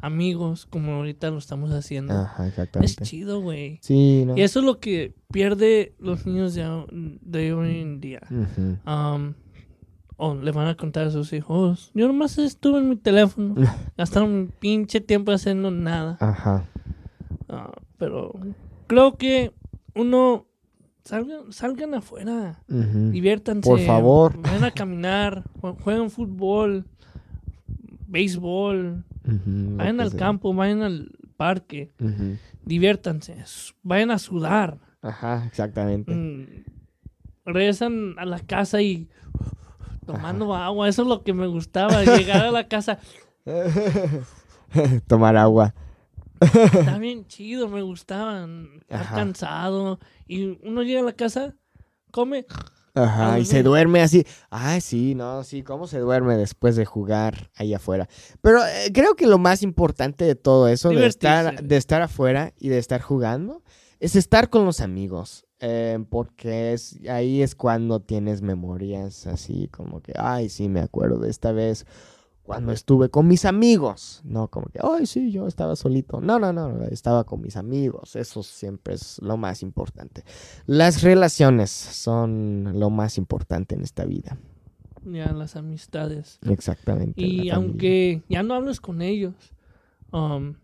amigos, 0.00 0.66
como 0.66 0.92
ahorita 0.92 1.30
lo 1.30 1.38
estamos 1.38 1.70
haciendo. 1.72 2.12
Ajá, 2.14 2.44
es 2.44 2.50
exactamente. 2.50 3.04
chido, 3.04 3.40
güey. 3.40 3.78
Sí, 3.82 4.24
¿no? 4.26 4.36
Y 4.36 4.42
eso 4.42 4.58
es 4.60 4.64
lo 4.66 4.80
que 4.80 5.14
pierde 5.32 5.94
los 5.98 6.26
niños 6.26 6.54
de, 6.54 6.84
de 7.22 7.52
hoy 7.54 7.80
en 7.80 8.00
día. 8.00 8.20
Ujú. 8.30 8.78
Um, 8.90 9.34
o 10.22 10.34
le 10.34 10.50
van 10.52 10.66
a 10.68 10.76
contar 10.76 11.06
a 11.06 11.10
sus 11.10 11.32
hijos. 11.32 11.90
Yo 11.94 12.06
nomás 12.06 12.36
estuve 12.38 12.78
en 12.80 12.88
mi 12.90 12.96
teléfono. 12.96 13.54
Gastaron 13.96 14.30
un 14.30 14.52
pinche 14.58 15.00
tiempo 15.00 15.32
haciendo 15.32 15.70
nada. 15.70 16.18
Ajá. 16.20 16.66
Ah, 17.48 17.72
pero 17.96 18.32
creo 18.86 19.16
que 19.16 19.52
uno 19.94 20.46
salgan, 21.04 21.50
salgan 21.52 21.94
afuera, 21.94 22.62
diviértanse. 22.68 23.68
Por 23.68 23.80
favor. 23.80 24.38
Vayan 24.42 24.64
a 24.64 24.70
caminar, 24.80 25.44
jue- 25.60 25.76
jueguen 25.82 26.10
fútbol, 26.10 26.84
béisbol, 28.06 29.04
vayan 29.24 30.00
al 30.00 30.10
sea. 30.10 30.18
campo, 30.18 30.52
vayan 30.54 30.82
al 30.82 31.10
parque, 31.36 31.92
diviértanse, 32.64 33.36
vayan 33.82 34.10
a 34.10 34.18
sudar. 34.18 34.78
Ajá, 35.02 35.46
exactamente. 35.46 36.12
Mm, 36.14 36.46
regresan 37.46 38.14
a 38.18 38.26
la 38.26 38.38
casa 38.40 38.82
y 38.82 39.08
tomando 40.06 40.54
agua, 40.54 40.88
eso 40.88 41.02
es 41.02 41.08
lo 41.08 41.22
que 41.22 41.32
me 41.32 41.46
gustaba, 41.46 42.02
llegar 42.04 42.44
a 42.44 42.50
la 42.50 42.68
casa, 42.68 42.98
Tomar 45.06 45.36
agua. 45.36 45.74
está 46.40 46.98
bien 46.98 47.26
chido, 47.26 47.68
me 47.68 47.82
gustaba, 47.82 48.48
estar 48.88 49.14
cansado 49.14 49.98
y 50.26 50.58
uno 50.66 50.82
llega 50.82 51.00
a 51.00 51.04
la 51.04 51.12
casa, 51.12 51.54
come, 52.10 52.46
Ajá, 52.94 53.38
y 53.38 53.44
se 53.44 53.62
duerme 53.62 54.02
así. 54.02 54.26
Ay, 54.50 54.80
sí, 54.80 55.14
no, 55.14 55.44
sí, 55.44 55.62
cómo 55.62 55.86
se 55.86 55.98
duerme 55.98 56.36
después 56.36 56.76
de 56.76 56.84
jugar 56.84 57.50
ahí 57.54 57.72
afuera. 57.72 58.08
Pero 58.40 58.64
eh, 58.64 58.90
creo 58.92 59.14
que 59.14 59.26
lo 59.26 59.38
más 59.38 59.62
importante 59.62 60.24
de 60.24 60.34
todo 60.34 60.68
eso, 60.68 60.90
de 60.90 61.06
estar, 61.06 61.62
de 61.62 61.76
estar 61.76 62.02
afuera 62.02 62.52
y 62.58 62.68
de 62.68 62.78
estar 62.78 63.00
jugando, 63.00 63.62
es 64.00 64.16
estar 64.16 64.50
con 64.50 64.64
los 64.64 64.80
amigos. 64.80 65.46
Eh, 65.60 66.02
porque 66.08 66.72
es, 66.72 66.98
ahí 67.08 67.42
es 67.42 67.54
cuando 67.54 68.00
tienes 68.00 68.42
memorias 68.42 69.26
así 69.26 69.68
como 69.68 70.00
que, 70.00 70.14
ay, 70.16 70.48
sí, 70.48 70.68
me 70.68 70.80
acuerdo 70.80 71.18
de 71.18 71.30
esta 71.30 71.52
vez 71.52 71.86
cuando 72.42 72.72
estuve 72.72 73.10
con 73.10 73.28
mis 73.28 73.44
amigos. 73.44 74.22
No 74.24 74.48
como 74.48 74.66
que, 74.66 74.80
ay, 74.82 75.06
sí, 75.06 75.30
yo 75.30 75.46
estaba 75.46 75.76
solito. 75.76 76.20
No, 76.20 76.38
no, 76.40 76.52
no, 76.52 76.82
estaba 76.86 77.22
con 77.24 77.40
mis 77.42 77.56
amigos. 77.56 78.16
Eso 78.16 78.42
siempre 78.42 78.94
es 78.94 79.20
lo 79.22 79.36
más 79.36 79.62
importante. 79.62 80.24
Las 80.66 81.02
relaciones 81.02 81.70
son 81.70 82.72
lo 82.74 82.90
más 82.90 83.18
importante 83.18 83.76
en 83.76 83.82
esta 83.82 84.04
vida. 84.04 84.36
ya 85.04 85.32
las 85.32 85.54
amistades. 85.54 86.40
Exactamente. 86.42 87.22
Y 87.22 87.50
aunque 87.50 88.22
ya 88.28 88.42
no 88.42 88.54
hables 88.54 88.80
con 88.80 89.00
ellos, 89.00 89.34
um, 90.10 90.54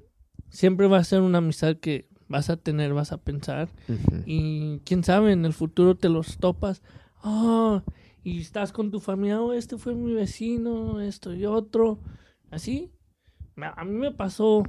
siempre 0.48 0.88
va 0.88 0.98
a 0.98 1.04
ser 1.04 1.20
una 1.20 1.38
amistad 1.38 1.76
que 1.76 2.09
vas 2.28 2.50
a 2.50 2.56
tener, 2.56 2.92
vas 2.94 3.12
a 3.12 3.18
pensar. 3.18 3.68
Y 4.26 4.78
quién 4.80 5.04
sabe, 5.04 5.32
en 5.32 5.44
el 5.44 5.52
futuro 5.52 5.94
te 5.96 6.08
los 6.08 6.38
topas. 6.38 6.82
Ah, 7.22 7.82
y 8.22 8.40
estás 8.40 8.72
con 8.72 8.90
tu 8.90 9.00
familia, 9.00 9.40
oh, 9.40 9.52
este 9.52 9.78
fue 9.78 9.94
mi 9.94 10.12
vecino, 10.12 11.00
esto 11.00 11.34
y 11.34 11.44
otro. 11.46 11.98
Así. 12.50 12.90
A 13.56 13.84
mí 13.84 13.92
me 13.92 14.10
pasó. 14.12 14.62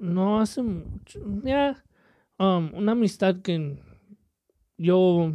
No 0.00 0.40
hace 0.40 0.62
mucho. 0.62 1.20
Ya. 1.44 1.84
um, 2.38 2.70
una 2.74 2.92
amistad 2.92 3.36
que 3.42 3.82
yo 4.76 5.32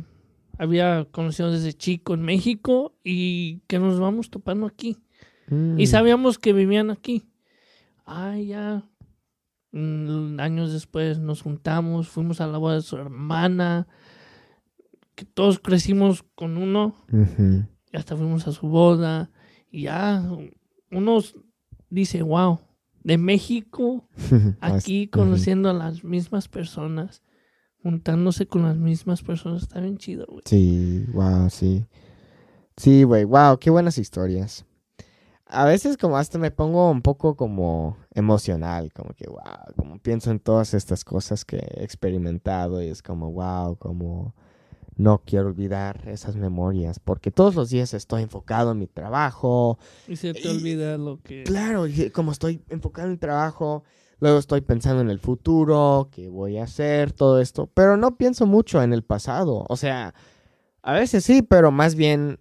había 0.57 1.05
conocido 1.11 1.51
desde 1.51 1.73
chico 1.73 2.13
en 2.13 2.21
México 2.21 2.95
y 3.03 3.59
que 3.67 3.79
nos 3.79 3.99
vamos 3.99 4.29
topando 4.29 4.65
aquí. 4.65 4.97
Y 5.49 5.53
Mm. 5.53 5.85
sabíamos 5.87 6.39
que 6.39 6.53
vivían 6.53 6.89
aquí. 6.89 7.23
Ah, 8.05 8.37
ya. 8.37 8.83
Años 9.73 10.71
después 10.71 11.17
nos 11.17 11.41
juntamos, 11.41 12.07
fuimos 12.07 12.41
a 12.41 12.47
la 12.47 12.59
boda 12.59 12.75
de 12.75 12.81
su 12.81 12.95
hermana, 12.95 13.87
que 15.15 15.25
todos 15.25 15.59
crecimos 15.59 16.23
con 16.35 16.57
uno, 16.57 16.95
y 17.91 17.97
hasta 17.97 18.15
fuimos 18.15 18.47
a 18.47 18.51
su 18.51 18.67
boda, 18.67 19.31
y 19.71 19.83
ya 19.83 20.23
uno 20.91 21.19
dice, 21.89 22.21
wow, 22.21 22.59
de 23.03 23.17
México, 23.17 24.07
aquí 24.61 25.07
conociendo 25.07 25.69
a 25.69 25.73
las 25.73 26.03
mismas 26.03 26.47
personas, 26.47 27.23
juntándose 27.81 28.45
con 28.45 28.61
las 28.63 28.77
mismas 28.77 29.23
personas, 29.23 29.63
está 29.63 29.79
bien 29.79 29.97
chido, 29.97 30.27
güey. 30.27 30.43
Sí, 30.45 31.05
wow, 31.13 31.49
sí. 31.49 31.85
Sí, 32.77 33.03
güey, 33.03 33.23
wow, 33.23 33.57
qué 33.59 33.71
buenas 33.71 33.97
historias. 33.97 34.65
A 35.45 35.65
veces 35.65 35.97
como 35.97 36.17
hasta 36.17 36.39
me 36.39 36.51
pongo 36.51 36.89
un 36.89 37.01
poco 37.01 37.35
como 37.35 37.97
emocional, 38.13 38.91
como 38.93 39.13
que 39.13 39.27
wow, 39.27 39.75
como 39.75 39.99
pienso 39.99 40.31
en 40.31 40.39
todas 40.39 40.73
estas 40.73 41.03
cosas 41.03 41.45
que 41.45 41.57
he 41.57 41.83
experimentado 41.83 42.81
y 42.81 42.87
es 42.87 43.01
como 43.03 43.31
wow, 43.31 43.75
como 43.77 44.33
no 44.95 45.21
quiero 45.25 45.47
olvidar 45.47 46.07
esas 46.07 46.35
memorias 46.35 46.99
porque 46.99 47.29
todos 47.29 47.55
los 47.55 47.69
días 47.69 47.93
estoy 47.93 48.23
enfocado 48.23 48.71
en 48.71 48.79
mi 48.79 48.87
trabajo, 48.87 49.77
Y 50.07 50.15
se 50.15 50.33
te 50.33 50.39
Y- 50.41 50.47
olvida 50.47 50.97
lo 50.97 51.19
que... 51.21 51.43
Claro, 51.43 51.85
como 52.13 52.31
estoy 52.31 52.63
enfocado 52.69 53.07
en 53.07 53.13
el 53.13 53.19
trabajo, 53.19 53.83
luego 54.19 54.39
estoy 54.39 54.61
pensando 54.61 55.01
en 55.01 55.09
el 55.09 55.19
futuro, 55.19 56.07
qué 56.11 56.29
voy 56.29 56.57
a 56.57 56.63
hacer, 56.63 57.11
todo 57.11 57.39
esto, 57.41 57.69
pero 57.73 57.97
no 57.97 58.15
pienso 58.17 58.45
mucho 58.45 58.81
en 58.81 58.93
el 58.93 59.03
pasado. 59.03 59.65
O 59.67 59.75
sea, 59.77 60.13
a 60.81 60.93
veces 60.93 61.23
sí, 61.25 61.41
pero 61.41 61.69
más 61.71 61.95
bien 61.95 62.39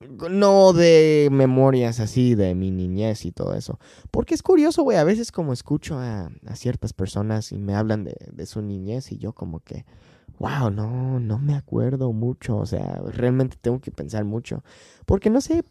no 0.00 0.72
de 0.72 1.28
memorias 1.30 2.00
así 2.00 2.34
de 2.34 2.54
mi 2.54 2.70
niñez 2.70 3.24
y 3.24 3.32
todo 3.32 3.54
eso. 3.54 3.78
Porque 4.10 4.34
es 4.34 4.42
curioso, 4.42 4.82
güey, 4.82 4.98
a 4.98 5.04
veces 5.04 5.32
como 5.32 5.52
escucho 5.52 5.98
a, 5.98 6.30
ciertas 6.54 6.92
personas 6.92 7.52
y 7.52 7.58
me 7.58 7.74
hablan 7.74 8.04
de, 8.04 8.16
de 8.32 8.46
su 8.46 8.62
niñez 8.62 9.12
y 9.12 9.18
yo 9.18 9.32
como 9.32 9.60
que, 9.60 9.84
wow, 10.38 10.70
no, 10.70 11.18
no 11.20 11.38
me 11.38 11.54
acuerdo 11.54 12.12
mucho, 12.12 12.56
o 12.58 12.66
sea, 12.66 13.00
realmente 13.12 13.56
tengo 13.60 13.80
que 13.80 13.90
pensar 13.90 14.24
mucho. 14.24 14.62
Porque 15.06 15.30
no 15.30 15.40
sé, 15.40 15.62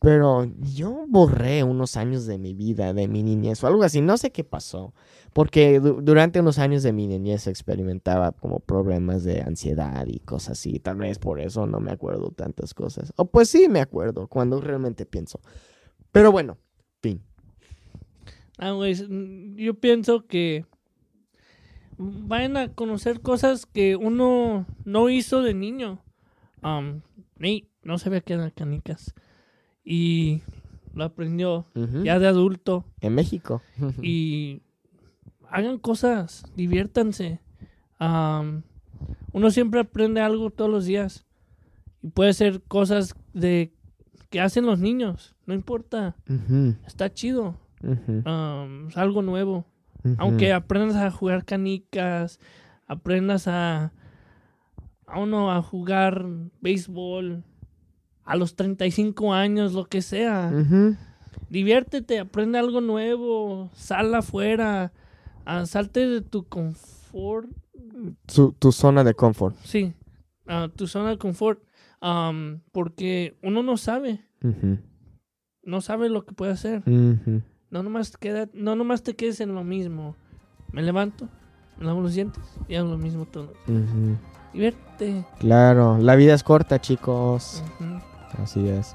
pero 0.00 0.44
yo 0.74 1.04
borré 1.08 1.62
unos 1.62 1.96
años 1.96 2.26
de 2.26 2.38
mi 2.38 2.54
vida, 2.54 2.92
de 2.92 3.06
mi 3.06 3.22
niñez 3.22 3.62
o 3.62 3.66
algo 3.66 3.82
así, 3.82 4.00
no 4.00 4.16
sé 4.16 4.30
qué 4.32 4.44
pasó. 4.44 4.94
Porque 5.32 5.78
du- 5.78 6.00
durante 6.00 6.40
unos 6.40 6.58
años 6.58 6.82
de 6.82 6.92
mi 6.92 7.06
niñez 7.06 7.46
experimentaba 7.46 8.32
como 8.32 8.60
problemas 8.60 9.24
de 9.24 9.42
ansiedad 9.42 10.06
y 10.06 10.20
cosas 10.20 10.52
así. 10.58 10.78
Tal 10.78 10.96
vez 10.96 11.18
por 11.18 11.38
eso 11.40 11.66
no 11.66 11.80
me 11.80 11.92
acuerdo 11.92 12.30
tantas 12.30 12.74
cosas. 12.74 13.12
O 13.16 13.26
pues 13.26 13.50
sí 13.50 13.68
me 13.68 13.80
acuerdo 13.80 14.26
cuando 14.26 14.60
realmente 14.60 15.04
pienso. 15.06 15.40
Pero 16.10 16.32
bueno, 16.32 16.56
fin. 17.02 17.22
Ah, 18.58 18.72
mm, 18.72 19.54
yo 19.56 19.74
pienso 19.74 20.26
que 20.26 20.64
vayan 21.98 22.56
a 22.56 22.72
conocer 22.72 23.20
cosas 23.20 23.66
que 23.66 23.96
uno 23.96 24.66
no 24.84 25.10
hizo 25.10 25.42
de 25.42 25.54
niño. 25.54 26.00
Um, 26.62 27.02
Nate 27.36 27.68
no 27.82 27.98
sabía 27.98 28.20
que 28.20 28.34
eran 28.34 28.50
canicas. 28.50 29.14
Y 29.84 30.42
lo 30.94 31.04
aprendió 31.04 31.66
ya 32.04 32.18
de 32.18 32.28
adulto. 32.28 32.84
En 33.00 33.14
México. 33.14 33.62
Y 34.02 34.62
hagan 35.50 35.78
cosas, 35.78 36.44
diviértanse. 36.56 37.40
Um, 38.00 38.62
uno 39.32 39.50
siempre 39.50 39.80
aprende 39.80 40.20
algo 40.20 40.50
todos 40.50 40.70
los 40.70 40.84
días. 40.84 41.26
Y 42.02 42.08
puede 42.10 42.32
ser 42.32 42.62
cosas 42.62 43.14
de 43.32 43.72
que 44.30 44.40
hacen 44.40 44.66
los 44.66 44.78
niños. 44.78 45.34
No 45.46 45.54
importa. 45.54 46.16
Está 46.86 47.12
chido. 47.12 47.56
Um, 47.82 48.88
es 48.88 48.96
algo 48.96 49.22
nuevo. 49.22 49.66
Aunque 50.18 50.52
aprendas 50.52 50.96
a 50.96 51.10
jugar 51.10 51.44
canicas, 51.44 52.38
aprendas 52.86 53.46
a, 53.48 53.92
a 55.06 55.18
uno 55.20 55.50
a 55.52 55.62
jugar 55.62 56.24
béisbol 56.60 57.44
a 58.24 58.36
los 58.36 58.54
35 58.56 59.32
años, 59.34 59.72
lo 59.72 59.86
que 59.86 60.02
sea. 60.02 60.50
Diviértete, 61.50 62.18
aprende 62.18 62.58
algo 62.58 62.80
nuevo, 62.80 63.70
sal 63.74 64.14
afuera, 64.14 64.92
ah, 65.46 65.64
salte 65.66 66.06
de 66.06 66.20
tu 66.20 66.44
confort, 66.46 67.48
Su- 68.26 68.52
tu 68.58 68.70
zona 68.72 69.02
de 69.04 69.14
confort. 69.14 69.56
sí, 69.64 69.94
ah, 70.46 70.68
tu 70.74 70.86
zona 70.86 71.10
de 71.10 71.18
confort, 71.18 71.62
um, 72.02 72.60
porque 72.72 73.38
uno 73.42 73.62
no 73.62 73.76
sabe. 73.78 74.20
No 75.62 75.80
sabes 75.80 76.10
lo 76.10 76.24
que 76.24 76.34
puede 76.34 76.52
hacer. 76.52 76.82
No 77.70 77.82
nomás, 77.82 78.16
queda, 78.16 78.48
no 78.54 78.76
nomás 78.76 79.02
te 79.02 79.14
quedes 79.14 79.40
en 79.40 79.54
lo 79.54 79.64
mismo. 79.64 80.16
Me 80.72 80.82
levanto, 80.82 81.28
me 81.78 81.86
lavo 81.86 82.00
los 82.00 82.14
dientes 82.14 82.42
y 82.66 82.74
hago 82.74 82.90
lo 82.90 82.98
mismo 82.98 83.26
todo. 83.26 83.52
Ujú. 83.66 84.16
Divierte. 84.52 85.24
Claro, 85.38 85.98
la 85.98 86.16
vida 86.16 86.34
es 86.34 86.42
corta, 86.42 86.80
chicos. 86.80 87.62
Así 88.42 88.68
es. 88.68 88.94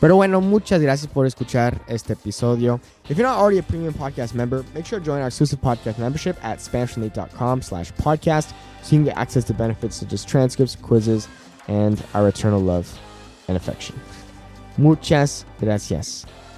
Pero 0.00 0.16
bueno, 0.16 0.40
muchas 0.40 0.80
gracias 0.80 1.10
por 1.10 1.26
escuchar 1.26 1.80
este 1.86 2.14
episodio. 2.14 2.80
If 3.08 3.16
you're 3.16 3.22
not 3.22 3.38
already 3.38 3.58
a 3.58 3.62
premium 3.62 3.94
podcast 3.94 4.34
member, 4.34 4.64
make 4.74 4.84
sure 4.84 4.98
to 4.98 5.04
join 5.04 5.20
our 5.20 5.28
exclusive 5.28 5.60
podcast 5.60 5.98
membership 5.98 6.36
at 6.42 6.58
SpanishNate.com 6.58 7.62
slash 7.62 7.92
podcast 7.92 8.48
so 8.82 8.96
you 8.96 8.98
can 8.98 9.04
get 9.04 9.16
access 9.16 9.44
to 9.44 9.54
benefits 9.54 9.96
such 9.96 10.12
as 10.12 10.24
transcripts, 10.24 10.74
quizzes, 10.74 11.28
and 11.68 12.02
our 12.14 12.26
eternal 12.26 12.60
love 12.60 12.98
and 13.46 13.56
affection. 13.56 13.94
Muchas 14.76 15.44
gracias. 15.60 16.26